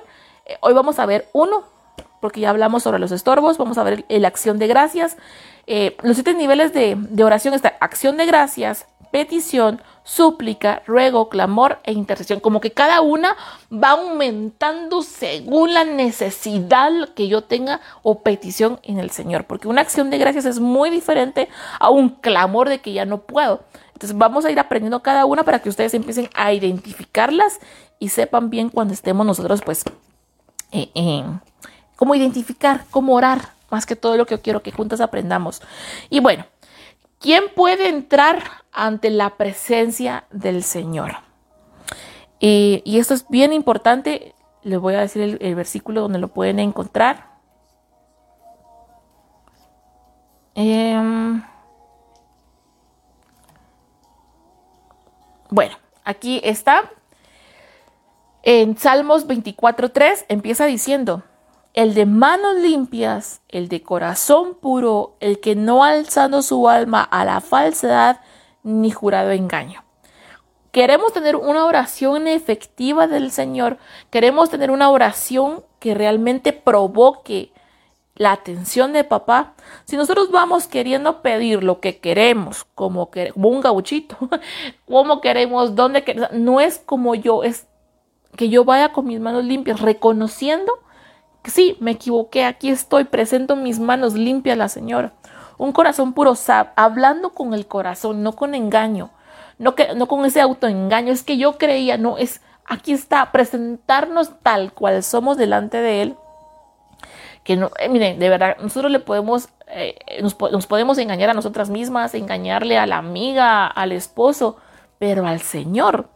[0.61, 1.76] hoy vamos a ver uno,
[2.27, 5.17] porque ya hablamos sobre los estorbos, vamos a ver la acción de gracias.
[5.69, 11.93] Eh, los siete niveles de, oración está acción de gracias, petición, súplica, ruego, clamor e
[11.93, 12.41] intercesión.
[12.41, 13.37] Como que cada una
[13.73, 19.45] va aumentando según la necesidad que yo tenga o petición en el Señor.
[19.45, 23.19] Porque una acción de gracias es muy diferente a un clamor de que ya no
[23.19, 23.61] puedo.
[23.93, 27.61] Entonces vamos a ir aprendiendo cada una para que ustedes empiecen a identificarlas
[28.01, 29.85] y sepan bien cuando estemos nosotros, pues,
[30.73, 30.91] eh,
[31.97, 35.61] cómo identificar, cómo orar, más que todo lo que quiero que juntas aprendamos.
[36.11, 36.45] Y bueno,
[37.19, 41.17] ¿quién puede entrar ante la presencia del Señor?
[42.39, 47.27] y esto es bien importante, les voy a decir el, versículo donde lo pueden encontrar.
[50.55, 51.41] Eh,
[55.51, 56.91] Bueno, aquí está.
[58.43, 61.23] En Salmos 24.3 empieza diciendo,
[61.77, 67.03] el de manos limpias, el de corazón puro, el que no ha alzado su alma
[67.03, 68.23] a la falsedad
[68.63, 69.85] ni jurado engaño.
[70.73, 73.77] Queremos tener una oración efectiva del Señor,
[74.11, 77.53] queremos tener una oración que realmente provoque
[78.15, 79.53] la atención de papá,
[79.85, 84.17] si nosotros vamos queriendo pedir lo que queremos, como, que, un gauchito,
[84.89, 87.67] como queremos, dónde queremos, no es como yo, es
[88.35, 90.73] que yo vaya con mis manos limpias, reconociendo
[91.51, 95.13] sí, me equivoqué, aquí estoy, presento mis manos limpias a la Señora.
[95.59, 96.35] Un corazón puro,
[96.77, 99.11] hablando con el corazón, no con engaño,
[99.59, 104.31] no, que, no con ese autoengaño, es que yo creía, no, es aquí está, presentarnos
[104.43, 106.17] tal cual somos delante de Él
[107.47, 111.71] que no, eh, miren, de verdad, nosotros le podemos, eh, nos, podemos engañar a nosotras
[111.71, 114.57] mismas, engañarle a la amiga, al esposo,
[114.99, 116.09] pero al Señor,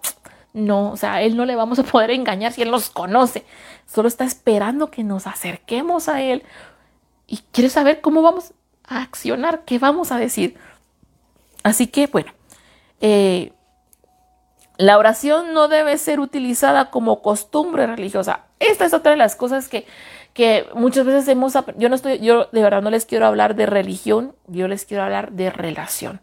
[0.52, 3.44] no, o sea, Él no le vamos a poder engañar si Él nos conoce,
[3.86, 6.42] solo está esperando que nos acerquemos a Él
[7.26, 8.52] y quiere saber cómo vamos
[8.84, 10.56] a accionar, qué vamos a decir.
[11.62, 12.32] Así que, bueno,
[13.00, 13.52] eh,
[14.78, 18.40] la oración no debe ser utilizada como costumbre religiosa.
[18.58, 19.86] Esta es otra de las cosas que
[20.34, 23.66] que muchas veces hemos, yo no estoy, yo de verdad no les quiero hablar de
[23.66, 26.20] religión, yo les quiero hablar de relación.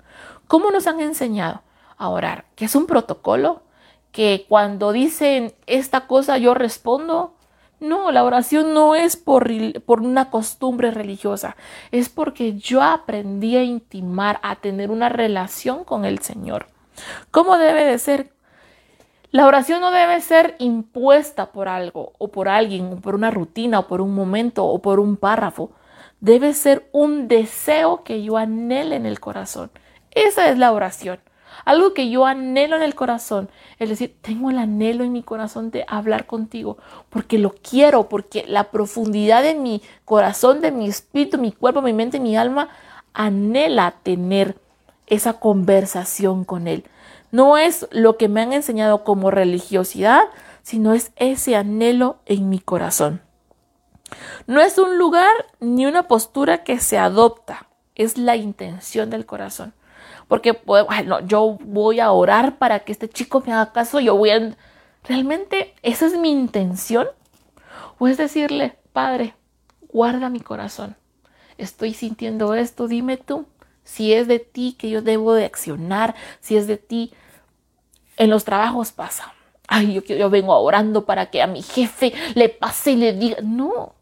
[0.47, 1.61] ¿Cómo nos han enseñado
[1.97, 2.45] a orar?
[2.55, 3.61] Que es un protocolo,
[4.11, 7.33] que cuando dicen esta cosa yo respondo.
[7.79, 9.51] No, la oración no es por,
[9.83, 11.55] por una costumbre religiosa,
[11.91, 16.65] es porque yo aprendí a intimar, a tener una relación con el Señor.
[17.29, 18.33] ¿Cómo debe de ser?
[19.29, 23.79] La oración no debe ser impuesta por algo o por alguien, o por una rutina,
[23.79, 25.71] o por un momento, o por un párrafo.
[26.19, 29.69] Debe ser un deseo que yo anhele en el corazón.
[30.11, 31.19] Esa es la oración.
[31.65, 33.49] Algo que yo anhelo en el corazón.
[33.79, 36.77] Es decir, tengo el anhelo en mi corazón de hablar contigo
[37.09, 41.93] porque lo quiero, porque la profundidad de mi corazón, de mi espíritu, mi cuerpo, mi
[41.93, 42.69] mente, mi alma,
[43.13, 44.57] anhela tener
[45.07, 46.83] esa conversación con Él.
[47.31, 50.21] No es lo que me han enseñado como religiosidad,
[50.63, 53.21] sino es ese anhelo en mi corazón.
[54.45, 59.73] No es un lugar ni una postura que se adopta, es la intención del corazón.
[60.27, 64.31] Porque bueno, yo voy a orar para que este chico me haga caso, yo voy
[64.31, 64.55] a...
[65.03, 67.07] ¿Realmente esa es mi intención?
[67.97, 69.35] ¿O es decirle, Padre,
[69.89, 70.95] guarda mi corazón?
[71.57, 73.45] Estoy sintiendo esto, dime tú
[73.87, 77.13] si es de ti que yo debo de accionar, si es de ti,
[78.17, 79.33] en los trabajos pasa.
[79.65, 83.37] Ay, yo, yo vengo orando para que a mi jefe le pase y le diga,
[83.41, 83.95] no,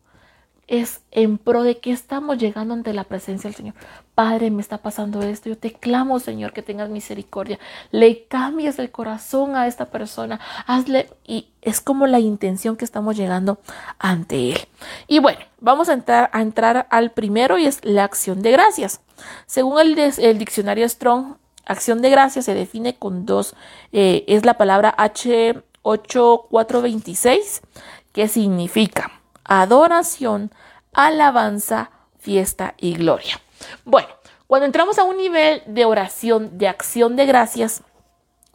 [0.67, 3.75] es en pro de que estamos llegando ante la presencia del Señor.
[4.15, 5.49] Padre, me está pasando esto.
[5.49, 7.59] Yo te clamo, Señor, que tengas misericordia.
[7.91, 10.39] Le cambies el corazón a esta persona.
[10.65, 11.09] Hazle.
[11.27, 13.59] Y es como la intención que estamos llegando
[13.99, 14.59] ante Él.
[15.07, 19.01] Y bueno, vamos a entrar, a entrar al primero y es la acción de gracias.
[19.47, 23.53] Según el, diccionario Strong, acción de gracias se define con dos.
[23.91, 27.59] Eh, es la palabra H8426,
[28.13, 29.11] que significa
[29.43, 30.51] adoración,
[30.93, 33.41] alabanza, fiesta y gloria.
[33.83, 34.07] Bueno,
[34.47, 37.83] cuando entramos a un nivel de oración, de acción de gracias,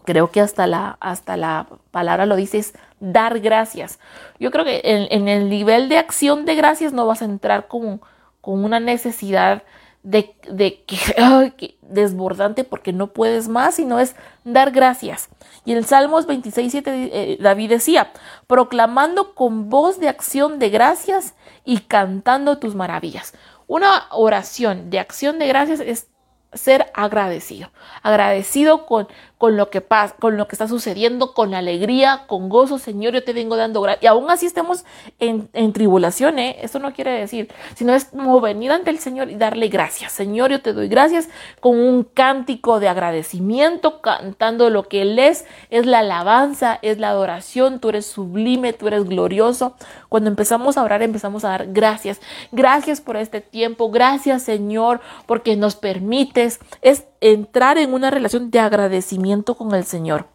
[0.04, 3.98] creo que hasta la, hasta la palabra lo dice, es dar gracias.
[4.38, 8.00] Yo creo que en, el nivel de acción de gracias no vas a entrar con,
[8.40, 9.62] con una necesidad
[10.02, 10.84] de, de
[11.82, 15.28] desbordante porque no puedes más, sino es dar gracias.
[15.64, 18.12] Y en Salmos 26, 7 eh, David decía,
[18.46, 23.34] proclamando con voz de acción de gracias y cantando tus maravillas.
[23.70, 26.08] Una oración de acción de gracias es
[26.52, 27.70] ser agradecido,
[28.02, 29.06] agradecido con,
[29.40, 33.24] con lo que pasa, con lo que está sucediendo, con alegría, con gozo, Señor, yo
[33.24, 34.02] te vengo dando gracias.
[34.02, 34.84] Y aún así estemos
[35.18, 36.58] en, tribulación, ¿eh?
[36.60, 40.12] Eso no quiere decir, sino es como venir ante el Señor y darle gracias.
[40.12, 41.30] Señor, yo te doy gracias
[41.60, 47.08] con un cántico de agradecimiento, cantando lo que Él es, es la alabanza, es la
[47.08, 49.74] adoración, tú eres sublime, tú eres glorioso.
[50.10, 52.20] Cuando empezamos a orar, empezamos a dar gracias.
[52.52, 56.50] Gracias por este tiempo, gracias Señor, porque nos permite
[56.82, 60.26] es entrar en una relación de agradecimiento con el Señor.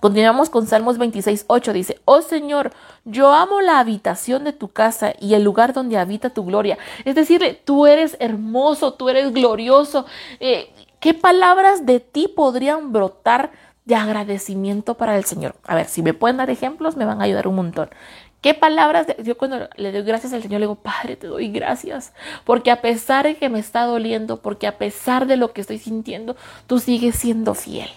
[0.00, 1.72] Continuamos con Salmos 26, 8.
[1.72, 2.72] Dice, Oh Señor,
[3.04, 6.78] yo amo la habitación de tu casa y el lugar donde habita tu gloria.
[7.04, 10.06] Es decir, tú eres hermoso, tú eres glorioso.
[10.40, 13.52] Eh, ¿Qué palabras de ti podrían brotar
[13.84, 15.54] de agradecimiento para el Señor?
[15.64, 17.90] A ver, si me pueden dar ejemplos, me van a ayudar un montón.
[18.40, 19.06] ¿Qué palabras?
[19.22, 22.14] yo cuando le doy gracias al Señor le digo, Padre, te doy gracias,
[22.44, 25.78] porque a pesar de que me está doliendo, porque a pesar de lo que estoy
[25.78, 26.36] sintiendo,
[26.66, 27.90] tú sigues siendo fiel.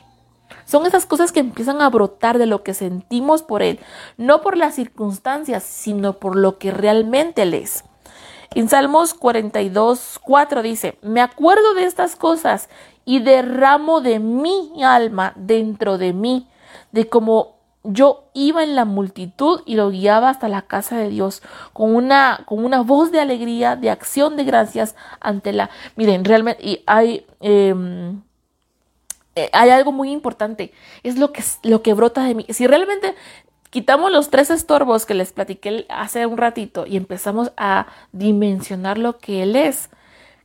[0.66, 3.80] Son esas cosas que empiezan a brotar de lo que sentimos por Él,
[4.18, 7.86] no por las circunstancias, sino por lo que realmente Él es.
[8.56, 12.70] En Salmos 42, 4 dice, me acuerdo de estas cosas
[13.06, 16.48] y derramo de mi alma dentro de mí,
[16.92, 21.44] de cómo yo iba en la multitud y lo guiaba hasta la casa de Dios
[21.74, 25.70] con una, con una voz de alegría, de acción de gracias ante la...
[25.96, 28.22] Miren, realmente y hay, em,
[29.36, 30.72] eh, hay algo muy importante,
[31.04, 32.46] es lo que, lo que brota de mí.
[32.50, 33.16] Si realmente
[33.70, 39.18] quitamos los tres estorbos que les platiqué hace un ratito y empezamos a dimensionar lo
[39.18, 39.90] que Él es,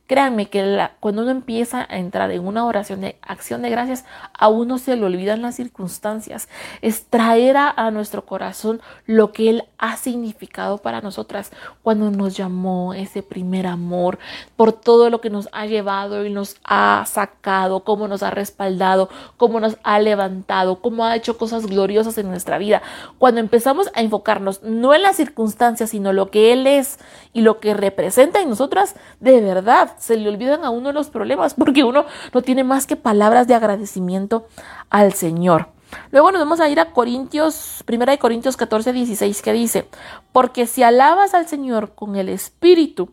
[0.09, 4.47] Créanme que cuando uno empieza a entrar en una oración de acción de gracias, a
[4.47, 6.49] uno se le olvidan las circunstancias.
[6.81, 11.51] Es traer a, nuestro corazón lo que Él ha significado para nosotras
[11.83, 14.17] cuando nos llamó ese primer amor,
[14.55, 19.09] por todo lo que nos ha llevado y nos ha sacado, cómo nos ha respaldado,
[19.37, 22.81] cómo nos ha levantado, cómo ha hecho cosas gloriosas en nuestra vida.
[23.19, 26.97] Cuando empezamos a enfocarnos no en las circunstancias, sino lo que Él es
[27.31, 31.53] y lo que representa en nosotras, de verdad se le olvidan a uno los problemas
[31.53, 34.47] porque uno no tiene más que palabras de agradecimiento
[34.89, 35.67] al Señor.
[36.11, 39.87] Luego nos vamos a ir a Corintios, primera de Corintios 14, 16, que dice,
[40.31, 43.11] porque si alabas al Señor con el Espíritu,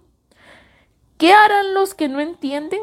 [1.19, 2.81] ¿qué harán los que no entienden?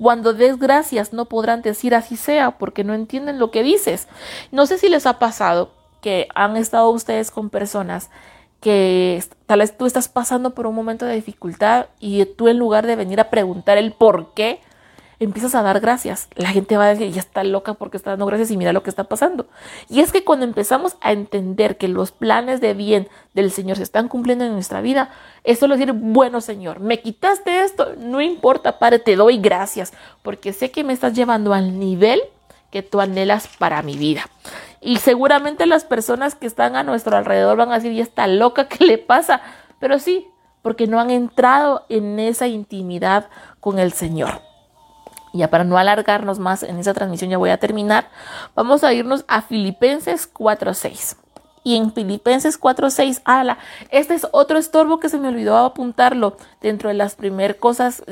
[0.00, 4.08] Cuando des gracias no podrán decir así sea porque no entienden lo que dices.
[4.50, 8.10] No sé si les ha pasado que han estado ustedes con personas
[8.60, 12.86] que tal vez tú estás pasando por un momento de dificultad y tú en lugar
[12.86, 14.60] de venir a preguntar el por qué,
[15.20, 16.28] empiezas a dar gracias.
[16.34, 18.82] La gente va a decir, ya está loca porque está dando gracias y mira lo
[18.82, 19.46] que está pasando.
[19.88, 23.82] Y es que cuando empezamos a entender que los planes de bien del Señor se
[23.82, 25.10] están cumpliendo en nuestra vida,
[25.44, 29.92] eso es decir, bueno Señor, me quitaste esto, no importa, Padre, te doy gracias,
[30.22, 32.20] porque sé que me estás llevando al nivel
[32.70, 34.24] que tú anhelas para mi vida.
[34.80, 38.68] Y seguramente las personas que están a nuestro alrededor van a decir, ¿y está loca?
[38.68, 39.42] ¿Qué le pasa?
[39.78, 40.26] Pero sí,
[40.62, 43.28] porque no han entrado en esa intimidad
[43.60, 44.40] con el Señor.
[45.32, 48.08] Ya para no alargarnos más en esa transmisión, ya voy a terminar.
[48.54, 51.16] Vamos a irnos a Filipenses 4.6.
[51.62, 53.58] Y en Filipenses 4:6, ala,
[53.90, 58.02] este es otro estorbo que se me olvidó apuntarlo dentro de las primeras cosas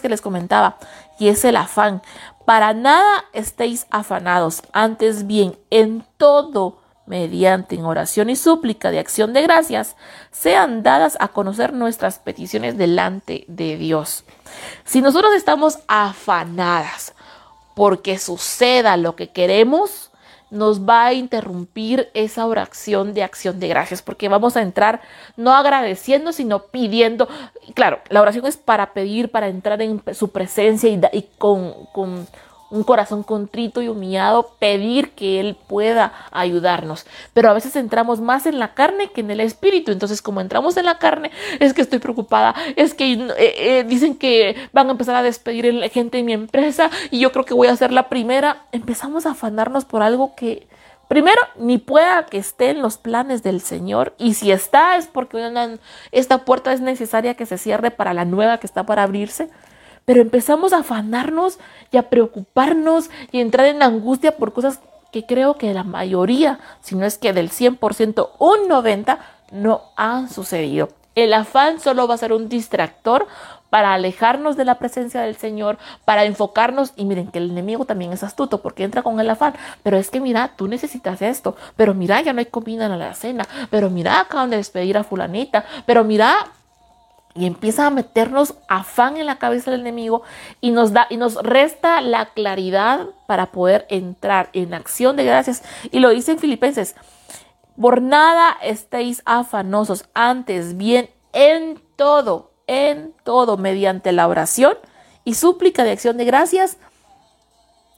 [0.00, 0.76] que les comentaba,
[1.18, 2.02] y es el afán.
[2.44, 9.32] Para nada estéis afanados, antes bien, en todo, mediante en oración y súplica de acción
[9.32, 9.96] de gracias,
[10.30, 14.24] sean dadas a conocer nuestras peticiones delante de Dios.
[14.84, 17.12] Si nosotros estamos afanadas
[17.74, 20.12] porque suceda lo que queremos,
[20.50, 25.00] nos va a interrumpir esa oración de acción de gracias, porque vamos a entrar
[25.36, 27.28] no agradeciendo, sino pidiendo.
[27.74, 32.26] Claro, la oración es para pedir, para entrar en su presencia y, con,
[32.74, 37.06] un corazón contrito y humillado, pedir que Él pueda ayudarnos.
[37.32, 39.92] Pero a veces entramos más en la carne que en el espíritu.
[39.92, 44.16] Entonces, como entramos en la carne, es que estoy preocupada, es que eh, eh, dicen
[44.16, 47.68] que van a empezar a despedir gente en mi empresa y yo creo que voy
[47.68, 48.66] a ser la primera.
[48.72, 50.66] Empezamos a afanarnos por algo que
[51.06, 54.14] Primero, ni pueda que esté en los planes del Señor.
[54.18, 55.38] Y si está, es porque
[56.12, 59.50] esta puerta es necesaria que se cierre para la nueva que está para abrirse
[60.04, 61.58] pero empezamos a afanarnos
[61.90, 64.80] y a preocuparnos y entrar en angustia por cosas
[65.12, 69.18] que creo que la mayoría, si no es que del 100%, un 90%
[69.52, 70.88] no han sucedido.
[71.14, 73.28] El afán solo va a ser un distractor
[73.70, 76.92] para alejarnos de la presencia del Señor, para enfocarnos.
[76.96, 79.54] Y miren que el enemigo también es astuto porque entra con el afán.
[79.82, 81.56] Pero es que mira, tú necesitas esto.
[81.76, 83.46] Pero mira, ya no hay comida en la cena.
[83.70, 85.64] Pero mira, acaban de despedir a fulanita.
[85.86, 86.36] Pero mira,
[87.34, 90.22] y empieza a meternos afán en la cabeza del enemigo
[90.60, 95.62] y nos da y nos resta la claridad para poder entrar en acción de gracias.
[95.90, 96.94] Y lo dice en Filipenses,
[97.80, 104.76] por nada estéis afanosos, antes bien en todo, en todo, mediante la oración
[105.24, 106.76] y súplica de acción de gracias,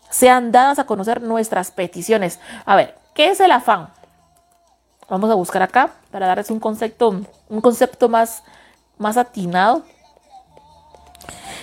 [0.08, 2.40] sean dadas a conocer nuestras peticiones.
[2.64, 3.90] A ver, ¿qué es el afán?
[5.10, 8.42] Vamos a buscar acá para darles un concepto, un concepto más
[8.98, 9.82] más atinado.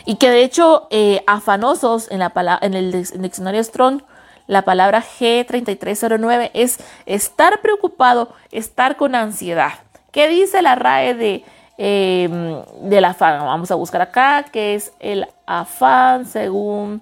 [0.06, 4.02] Y que de hecho, eh, afanosos en, la en el diccionario Strong,
[4.48, 9.74] la palabra G3309 es estar preocupado, estar con ansiedad.
[10.12, 11.46] ¿Qué dice la RAE de,
[11.78, 13.40] eh, del afán?
[13.40, 17.02] Vamos a buscar acá, que es el afán según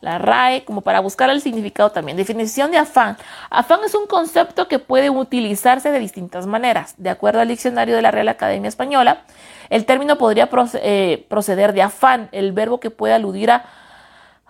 [0.00, 2.16] la RAE, como para buscar el significado también.
[2.16, 3.16] Definición de afán.
[3.50, 6.94] Afán es un concepto que puede utilizarse de distintas maneras.
[6.96, 9.22] De acuerdo al diccionario de la Real Academia Española,
[9.68, 13.66] el término podría eh, proceder de afán, el verbo que puede aludir a,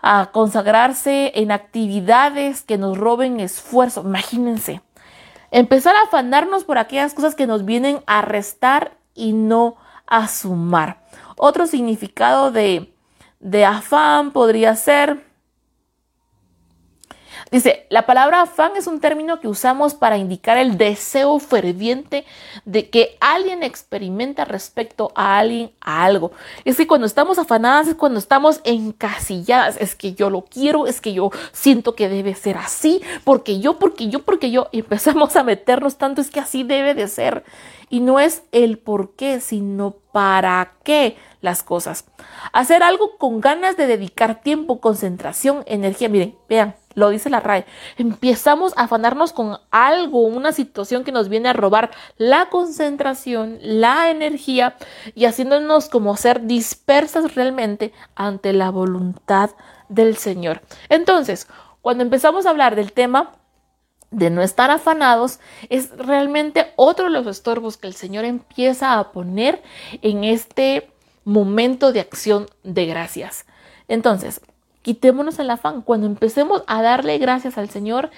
[0.03, 4.03] a consagrarse en actividades que nos roben esfuerzo.
[4.03, 4.83] Imagínense.
[5.51, 9.77] Empezar a afanarnos por aquellas cosas que nos vienen a restar y no
[10.07, 11.03] a sumar.
[11.37, 12.95] Otro significado de,
[13.41, 15.30] de afán podría ser
[17.51, 22.25] Dice, la palabra afán es un término que usamos para indicar el deseo ferviente
[22.65, 26.33] de que alguien experimenta respecto a alguien, a algo.
[26.65, 29.77] Es que cuando estamos afanadas es cuando estamos encasilladas.
[29.81, 33.79] Es que yo lo quiero, es que yo siento que debe ser así, porque yo,
[33.79, 34.69] porque yo, porque yo.
[34.73, 37.45] Empezamos a meternos tanto, es que así debe de ser.
[37.91, 42.07] Y no es el por qué, sino para qué las cosas.
[42.53, 46.09] Hacer algo con ganas de dedicar tiempo, concentración, energía.
[46.09, 47.67] Miren, vean, lo dice la RAE.
[47.97, 54.11] Empezamos a afanarnos con algo, una situación que nos viene a robar la concentración, la
[54.11, 54.77] energía
[55.15, 59.51] y haciéndonos como ser dispersas realmente ante la voluntad
[59.89, 60.63] del Señor.
[60.89, 61.49] Entonces,
[61.83, 63.33] cuando empezamos a hablar del tema
[64.11, 65.39] de no estar afanados,
[65.69, 69.63] es realmente otro de los estorbos que el Señor empieza a poner
[70.03, 70.91] en este
[71.25, 73.47] momento de acción de gracias.
[73.89, 74.41] Entonces,
[74.83, 75.83] quitémonos el afán.
[75.83, 78.11] Cuando empecemos a darle gracias al Señor,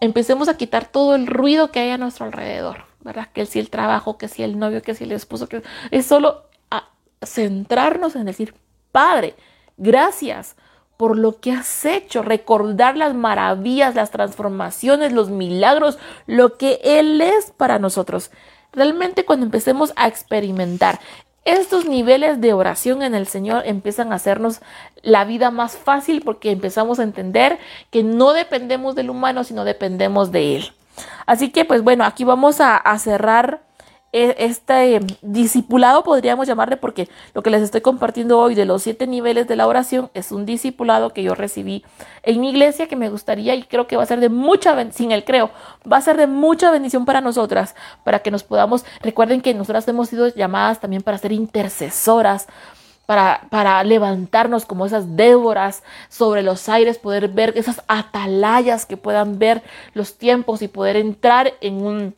[0.00, 3.28] empecemos a quitar todo el ruido que hay a nuestro alrededor, ¿verdad?
[3.32, 6.42] Que si el trabajo, que si el novio, que si el esposo, que es solo
[6.70, 6.88] a
[7.24, 8.54] centrarnos en decir,
[8.90, 9.34] Padre,
[9.76, 10.56] gracias
[11.02, 15.98] por lo que has hecho, recordar las maravillas, las transformaciones, los milagros,
[16.28, 18.30] lo que Él es para nosotros.
[18.72, 21.00] Realmente cuando empecemos a experimentar
[21.44, 24.60] estos niveles de oración en el Señor empiezan a hacernos
[25.02, 27.58] la vida más fácil porque empezamos a entender
[27.90, 30.72] que no dependemos del humano, sino dependemos de Él.
[31.26, 33.62] Así que, pues bueno, aquí vamos a, cerrar
[34.12, 39.48] este discipulado podríamos llamarle porque lo que les estoy compartiendo hoy de los siete niveles
[39.48, 41.82] de la oración es un discipulado que yo recibí
[42.22, 45.12] en mi iglesia que me gustaría y creo que va a ser de mucha sin
[45.12, 45.50] el creo
[45.90, 49.88] va a ser de mucha bendición para nosotras para que nos podamos recuerden que nosotras
[49.88, 52.48] hemos sido llamadas también para ser intercesoras
[53.06, 59.40] para, para, levantarnos como esas Déboras sobre los aires, poder ver esas atalayas que puedan
[59.40, 62.14] ver los tiempos y poder entrar en un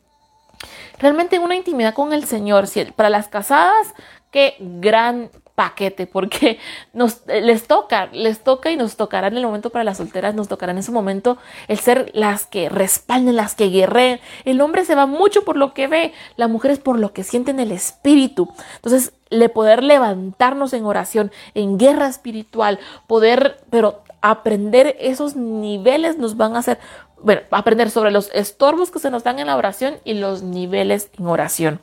[0.99, 2.65] realmente una intimidad con el Señor.
[2.95, 3.93] Para las casadas,
[4.31, 6.59] qué gran paquete, porque
[6.93, 10.49] nos les toca, les toca y nos tocará en el momento para las solteras, nos
[10.49, 11.37] tocará en ese momento
[11.67, 14.19] el ser las que respalden, las que guerreen.
[14.43, 17.23] El hombre se va mucho por lo que ve, la mujer es por lo que
[17.23, 18.49] siente en el espíritu.
[18.75, 26.35] Entonces, le poder levantarnos en oración, en guerra espiritual, poder, pero aprender esos niveles nos
[26.35, 26.79] van a hacer
[27.21, 31.09] bueno, aprender sobre los estorbos que se nos dan en la oración y los niveles
[31.17, 31.79] en oración.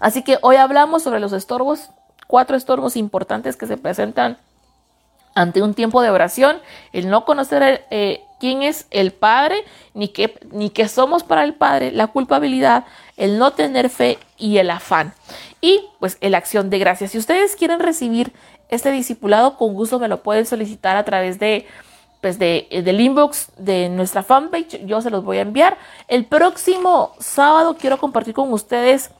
[0.00, 1.90] Así que hoy hablamos sobre los estorbos,
[2.26, 4.38] cuatro estorbos importantes que se presentan
[5.34, 6.58] ante un tiempo de oración,
[6.92, 11.54] el no conocer eh, quién es el Padre, ni qué, ni qué somos para el
[11.54, 12.84] Padre, la culpabilidad,
[13.16, 15.12] el no tener fe y el afán.
[15.60, 17.12] Y pues la acción de gracias.
[17.12, 18.32] Si ustedes quieren recibir
[18.68, 21.66] este discipulado, con gusto me lo pueden solicitar a través de
[22.24, 25.76] pues de, eh, del inbox de nuestra fanpage, yo se los voy a enviar.
[26.08, 29.10] El próximo sábado quiero compartir con ustedes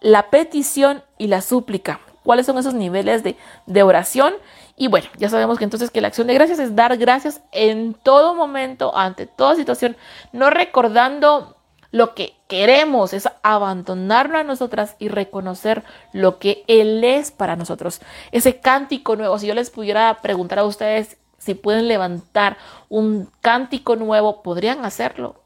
[0.00, 1.98] la petición y la súplica.
[2.22, 3.36] ¿Cuáles son esos niveles de,
[3.66, 4.34] de oración?
[4.76, 7.94] Y bueno, ya sabemos que entonces que la acción de gracias es dar gracias en
[7.94, 9.96] todo momento, ante toda situación,
[10.30, 11.56] no recordando
[11.90, 15.82] lo que queremos, es abandonarlo a nosotras y reconocer
[16.12, 18.00] lo que Él es para nosotros.
[18.30, 22.56] Ese cántico nuevo, si yo les pudiera preguntar a ustedes si pueden levantar
[22.88, 25.40] un cántico nuevo, podrían hacerlo.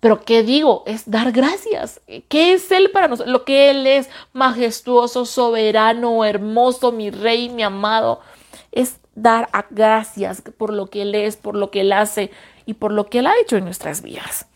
[0.00, 0.84] Pero ¿qué digo?
[0.86, 2.00] Es dar gracias.
[2.28, 3.32] ¿Qué es Él para nosotros?
[3.32, 8.20] Lo que Él es, majestuoso, soberano, hermoso, mi rey, mi amado,
[8.70, 12.30] es dar gracias por lo que Él es, por lo que Él hace
[12.64, 14.46] y por lo que Él ha hecho en nuestras vidas.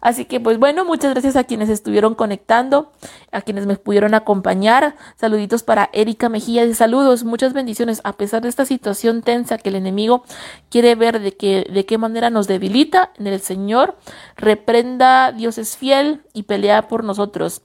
[0.00, 2.90] Así que pues bueno, muchas gracias a quienes estuvieron conectando,
[3.32, 4.96] a quienes me pudieron acompañar.
[5.16, 8.00] Saluditos para Erika Mejía y saludos, muchas bendiciones.
[8.04, 10.24] A pesar de esta situación tensa que el enemigo
[10.70, 13.96] quiere ver de, que, de qué manera nos debilita en el Señor,
[14.36, 17.62] reprenda, Dios es fiel y pelea por nosotros.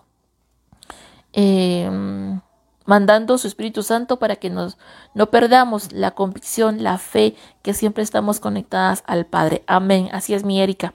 [1.37, 2.39] Em,
[2.85, 4.77] mandando su Espíritu Santo para que nos,
[5.13, 9.63] no perdamos la convicción, la fe, que siempre estamos conectadas al Padre.
[9.67, 10.09] Amén.
[10.13, 10.93] Así es mi Erika.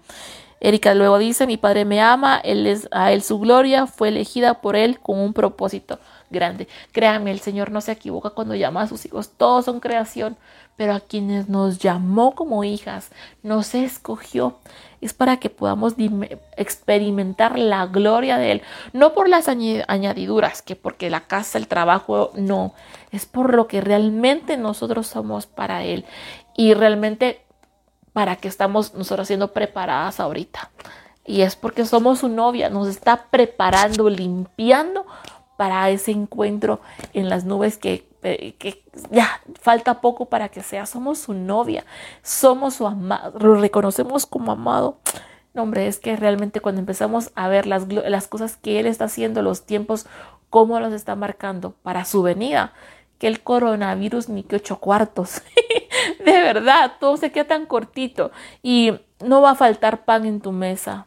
[0.61, 4.61] Erika luego dice, mi padre me ama, él es a él su gloria, fue elegida
[4.61, 5.99] por él con un propósito
[6.29, 6.69] grande.
[6.93, 10.37] Créanme, el Señor no se equivoca cuando llama a sus hijos, todos son creación,
[10.77, 13.11] pero a quienes nos llamó como hijas,
[13.43, 14.59] nos escogió,
[15.01, 15.95] es para que podamos
[16.57, 22.33] experimentar la gloria de Él, no por las añadiduras, que porque la casa, el trabajo,
[22.35, 22.75] no,
[23.13, 26.05] es por lo que realmente nosotros somos para Él.
[26.57, 27.43] Y realmente
[28.13, 30.71] para que estamos nosotros siendo preparadas ahorita.
[31.25, 35.07] Y es porque somos su novia, nos está preparando, limpiando
[35.57, 36.81] para ese encuentro
[37.13, 40.87] en las nubes que, que ya falta poco para que sea.
[40.87, 41.85] Somos su novia,
[42.23, 44.99] somos su amado, lo reconocemos como amado.
[45.53, 49.05] No, hombre, es que realmente cuando empezamos a ver las, las cosas que Él está
[49.05, 50.07] haciendo, los tiempos,
[50.49, 52.73] cómo los está marcando para su venida,
[53.19, 55.43] que el coronavirus ni que ocho cuartos.
[56.25, 58.31] de verdad, todo se queda tan cortito
[58.63, 58.93] y
[59.25, 61.07] no va a faltar pan en tu mesa.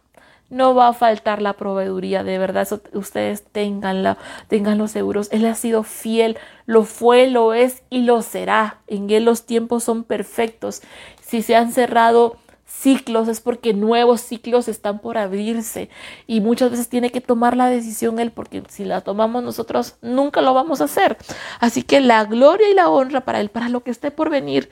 [0.49, 5.29] No va a faltar la proveeduría, de verdad, ustedes tenganla, tenganlo seguros.
[5.31, 6.37] Él ha sido fiel,
[6.67, 8.81] lo fue, lo es y lo será.
[8.85, 10.83] En él los tiempos son perfectos.
[11.21, 15.89] Si se han cerrado ciclos es porque nuevos ciclos están por abrirse
[16.27, 20.41] y muchas veces tiene que tomar la decisión él porque si la tomamos nosotros nunca
[20.41, 21.17] lo vamos a hacer.
[21.59, 24.69] Así que la gloria y la honra para él, para lo que esté por venir.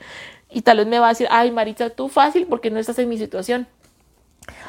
[0.50, 3.08] Y tal vez me va a decir, ay Maritza, tú fácil porque no estás en
[3.08, 3.66] mi situación.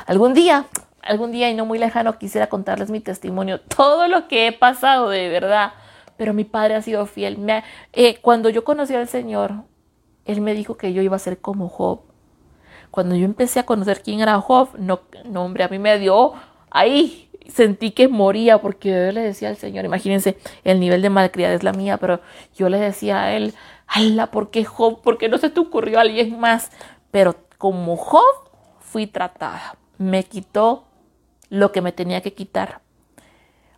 [0.05, 0.65] Algún día,
[1.01, 5.09] algún día y no muy lejano quisiera contarles mi testimonio, todo lo que he pasado
[5.09, 5.73] de verdad.
[6.17, 7.39] Pero mi padre ha sido fiel.
[7.91, 9.63] Eh, cuando yo conocí al Señor,
[10.25, 12.12] Él me dijo que yo iba a ser como Job
[12.93, 15.01] cuando yo empecé a conocer quién era Job, no,
[15.33, 16.33] hombre, a mí me dio
[16.69, 21.55] ahí, sentí que moría porque yo le decía al Señor, imagínense, el nivel de malcriada
[21.55, 22.21] es la mía, pero
[22.55, 23.55] yo le decía a él,
[23.87, 25.01] ala, ¿por qué Job?
[25.01, 26.69] ¿Por qué no se te ocurrió alguien más?
[27.09, 30.83] Pero como Job fui tratada, me quitó
[31.49, 32.82] lo que me tenía que quitar.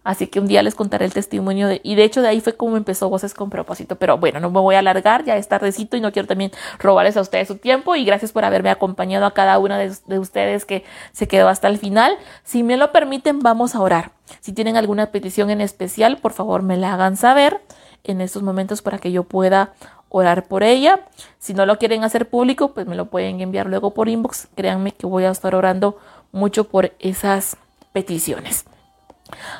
[0.06, 2.56] Así que un día les contaré el testimonio de, y de hecho de ahí fue
[2.56, 3.98] como empezó Voces con propósito.
[3.98, 7.18] Pero bueno, no me voy a alargar, ya es tardecito y no quiero también robarles
[7.18, 10.64] a ustedes su tiempo y gracias por haberme acompañado a cada una de, de ustedes
[10.64, 12.18] que se quedó hasta el final.
[12.44, 14.12] Si me lo permiten, vamos a orar.
[14.42, 17.62] Si tienen alguna petición en especial, por favor me la hagan saber
[18.04, 19.74] en estos momentos para que yo pueda
[20.10, 21.02] orar por ella.
[21.40, 24.48] Si no lo quieren hacer público, pues me lo pueden enviar luego por inbox.
[24.56, 25.98] Créanme que voy a estar orando
[26.32, 27.58] mucho por esas
[27.92, 28.66] peticiones.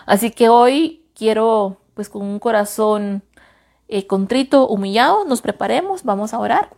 [0.06, 3.24] Así que hoy quiero, pues con un corazón
[3.88, 6.70] eh, contrito, humillado, nos preparemos, vamos a orar.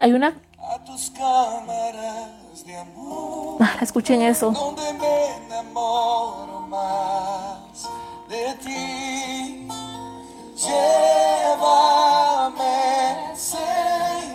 [0.00, 0.34] hay, una...
[3.60, 4.52] Ah, escuchen eso.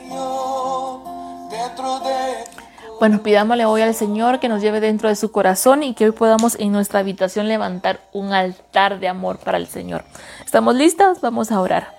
[0.02, 1.02] Señor,
[1.50, 2.61] dentro de
[3.02, 6.12] bueno, pidámosle hoy al Señor que nos lleve dentro de su corazón y que hoy
[6.12, 10.04] podamos en nuestra habitación levantar un altar de amor para el Señor.
[10.46, 11.20] ¿Estamos listas?
[11.20, 11.96] Vamos a orar.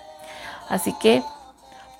[0.68, 1.24] Así que,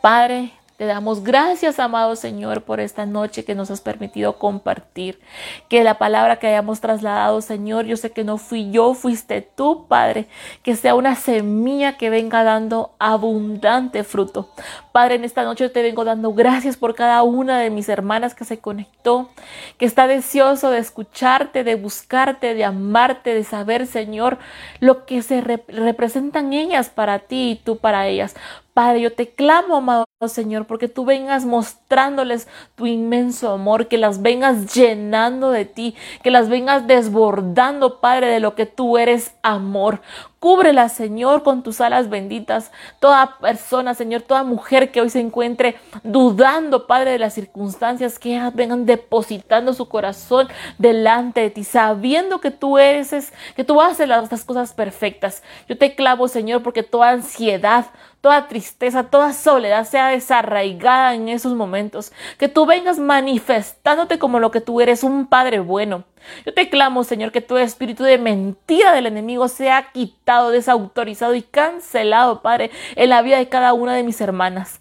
[0.03, 0.53] Padre,
[0.83, 5.21] te damos gracias, amado Señor, por esta noche que nos has permitido compartir.
[5.69, 9.87] Que la palabra que hayamos trasladado, Señor, yo sé que no fui yo, fuiste tú,
[9.87, 10.27] Padre.
[10.65, 14.49] Que sea una semilla que venga dando abundante fruto.
[14.91, 18.45] Padre, en esta noche te vengo dando gracias por cada una de mis hermanas que
[18.45, 19.31] se conectó,
[19.79, 24.39] que está deseoso de escucharte, de buscarte, de amarte, de saber, Señor,
[24.81, 28.35] lo que se representan ellas para ti y tú para ellas.
[28.75, 34.23] Padre, yo te clamo, amado Señor, porque tú vengas mostrándoles tu inmenso amor, que las
[34.23, 40.01] vengas llenando de ti, que las vengas desbordando, Padre, de lo que tú eres amor.
[40.39, 42.73] Cúbrela, Señor, con tus alas benditas.
[42.99, 48.51] Toda persona, Señor, toda mujer que hoy se encuentre dudando, Padre, de las circunstancias, que
[48.53, 50.49] vengan depositando su corazón
[50.79, 55.45] delante de ti, sabiendo que tú eres, que tú haces las, las cosas perfectas.
[55.69, 57.87] Yo te clavo, Señor, porque toda ansiedad,
[58.23, 62.13] toda tristeza, toda soledad sea desarraigada en esos momentos.
[62.39, 66.05] Que tú vengas manifestándote como lo que tú eres, un Padre bueno.
[66.47, 71.43] Yo te clamo, Señor, que todo espíritu de mentira del enemigo sea quitado, desautorizado y
[71.43, 74.81] cancelado, Padre, en la vida de cada una de mis hermanas.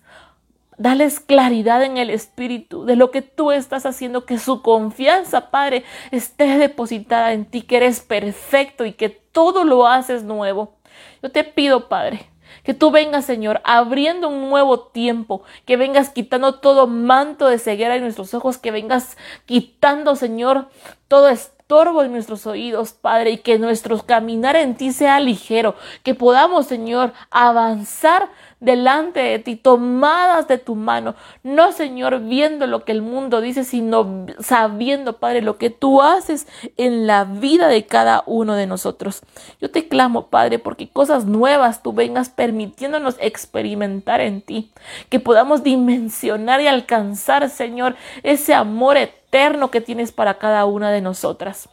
[0.78, 5.84] Dales claridad en el espíritu de lo que tú estás haciendo, que su confianza, Padre,
[6.12, 10.76] esté depositada en ti, que eres perfecto y que todo lo haces nuevo.
[11.24, 12.31] Yo te pido, Padre,
[12.64, 17.96] que tú vengas, Señor, abriendo un nuevo tiempo, que vengas quitando todo manto de ceguera
[17.96, 20.70] en nuestros ojos, que vengas quitando, Señor,
[21.08, 26.16] todo estorbo en nuestros oídos, Padre, y que nuestro caminar en ti sea ligero, que
[26.16, 28.30] podamos, Señor, avanzar
[28.62, 33.66] delante de ti, tomadas de tu mano, no Señor viendo lo que el mundo dice,
[33.66, 36.48] sino sabiendo, Padre, lo que tú haces
[36.78, 39.24] en la vida de cada uno de nosotros.
[39.60, 44.72] Yo te clamo, Padre, porque cosas nuevas tú vengas permitiéndonos experimentar en ti,
[45.10, 51.02] que podamos dimensionar y alcanzar, Señor, ese amor eterno que tienes para cada una de
[51.02, 51.68] nosotras.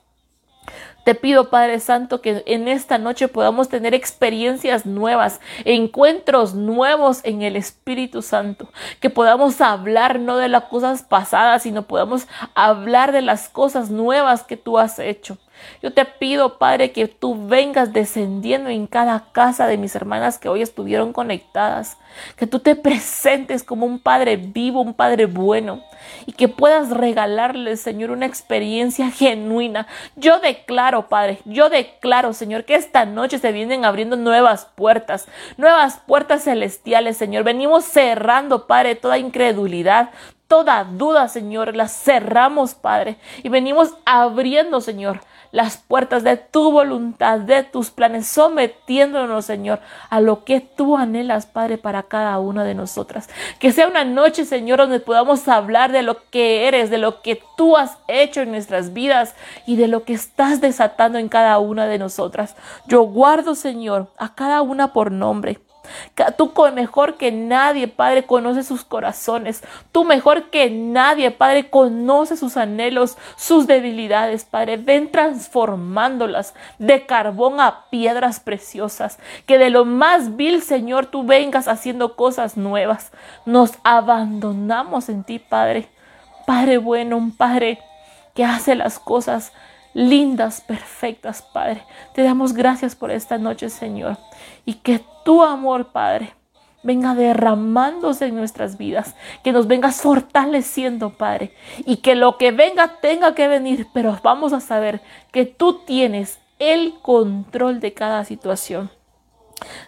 [1.08, 7.40] Te pido, Padre Santo, que en esta noche podamos tener experiencias nuevas, encuentros nuevos en
[7.40, 8.68] el Espíritu Santo,
[9.00, 14.42] que podamos hablar no de las cosas pasadas, sino podamos hablar de las cosas nuevas
[14.42, 15.38] que tú has hecho.
[15.82, 20.48] Yo te pido, Padre, que tú vengas descendiendo en cada casa de mis hermanas que
[20.48, 21.96] hoy estuvieron conectadas,
[22.36, 25.82] que tú te presentes como un Padre vivo, un Padre bueno,
[26.26, 29.86] y que puedas regalarles, Señor, una experiencia genuina.
[30.16, 36.00] Yo declaro, Padre, yo declaro, Señor, que esta noche se vienen abriendo nuevas puertas, nuevas
[36.06, 37.44] puertas celestiales, Señor.
[37.44, 40.10] Venimos cerrando, Padre, toda incredulidad,
[40.48, 47.40] toda duda, Señor, la cerramos, Padre, y venimos abriendo, Señor, las puertas de tu voluntad,
[47.40, 49.80] de tus planes, sometiéndonos, Señor,
[50.10, 53.28] a lo que tú anhelas, Padre, para cada una de nosotras.
[53.58, 57.42] Que sea una noche, Señor, donde podamos hablar de lo que eres, de lo que
[57.56, 59.34] tú has hecho en nuestras vidas
[59.66, 62.54] y de lo que estás desatando en cada una de nosotras.
[62.86, 65.58] Yo guardo, Señor, a cada una por nombre.
[66.36, 69.62] Tú mejor que nadie, Padre, conoce sus corazones.
[69.92, 74.76] Tú mejor que nadie, Padre, conoce sus anhelos, sus debilidades, Padre.
[74.76, 79.18] Ven transformándolas de carbón a piedras preciosas.
[79.46, 83.12] Que de lo más vil, Señor, tú vengas haciendo cosas nuevas.
[83.46, 85.88] Nos abandonamos en ti, Padre.
[86.46, 87.78] Padre bueno, un Padre
[88.34, 89.52] que hace las cosas
[89.94, 91.82] lindas, perfectas, Padre.
[92.14, 94.16] Te damos gracias por esta noche, Señor.
[94.64, 96.34] Y que tu amor, Padre,
[96.82, 101.52] venga derramándose en nuestras vidas, que nos vengas fortaleciendo, Padre,
[101.84, 105.00] y que lo que venga tenga que venir, pero vamos a saber
[105.32, 108.90] que tú tienes el control de cada situación.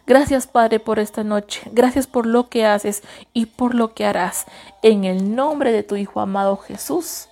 [0.06, 1.62] Gracias, Padre, por esta noche.
[1.72, 4.46] Gracias por lo que haces y por lo que harás.
[4.82, 7.28] En el nombre de tu Hijo amado Jesús.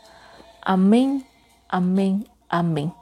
[0.63, 1.27] Amén,
[1.69, 2.93] amén Amén.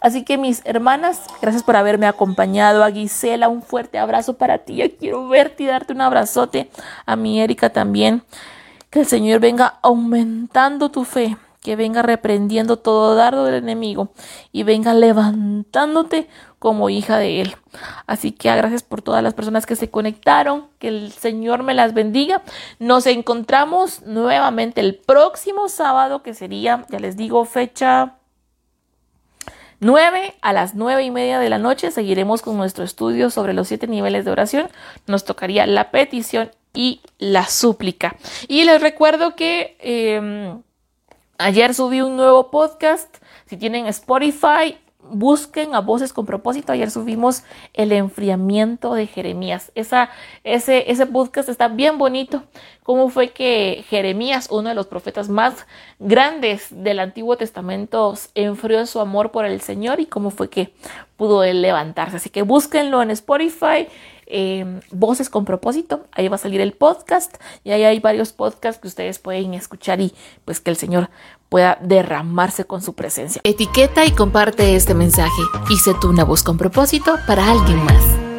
[0.00, 2.84] Así que mis hermanas, gracias por haberme acompañado.
[2.84, 4.76] A Gisela, un fuerte abrazo para ti.
[4.76, 6.70] Yo quiero verte y darte un abrazote.
[7.06, 8.22] A mi Erika también.
[8.90, 14.10] Que el Señor venga aumentando tu fe, que venga reprendiendo todo dardo del enemigo
[14.50, 16.28] y venga levantándote
[16.58, 17.56] como hija de Él.
[18.08, 21.94] Así que gracias por todas las personas que se conectaron, que el Señor me las
[21.94, 22.42] bendiga.
[22.80, 28.16] Nos encontramos nuevamente el próximo sábado, que sería, ya les digo, fecha
[29.80, 33.68] 9 a las nueve y media de la noche seguiremos con nuestro estudio sobre los
[33.68, 34.68] siete niveles de oración.
[35.06, 38.16] Nos tocaría la petición y la súplica.
[38.46, 40.62] Y les recuerdo que em,
[41.38, 43.16] ayer subí un nuevo podcast.
[43.46, 44.78] Si tienen Spotify,
[45.10, 46.72] busquen a Voces con propósito.
[46.72, 47.44] Ayer subimos
[47.74, 49.72] el enfriamiento de Jeremías.
[49.74, 50.10] Esa,
[50.44, 52.44] ese, ese podcast está bien bonito.
[52.82, 55.66] Cómo fue que Jeremías, uno de los profetas más
[55.98, 60.72] grandes del Antiguo Testamento, enfrió su amor por el Señor y cómo fue que
[61.16, 62.16] pudo él levantarse.
[62.16, 63.86] Así que búsquenlo en Spotify.
[64.32, 68.80] Em, voces con propósito, ahí va a salir el podcast y ahí hay varios podcasts
[68.80, 70.14] que ustedes pueden escuchar y
[70.44, 71.10] pues que el Señor
[71.48, 73.40] pueda derramarse con su presencia.
[73.42, 78.29] Etiqueta y comparte este mensaje y sé tú una voz con propósito para alguien más.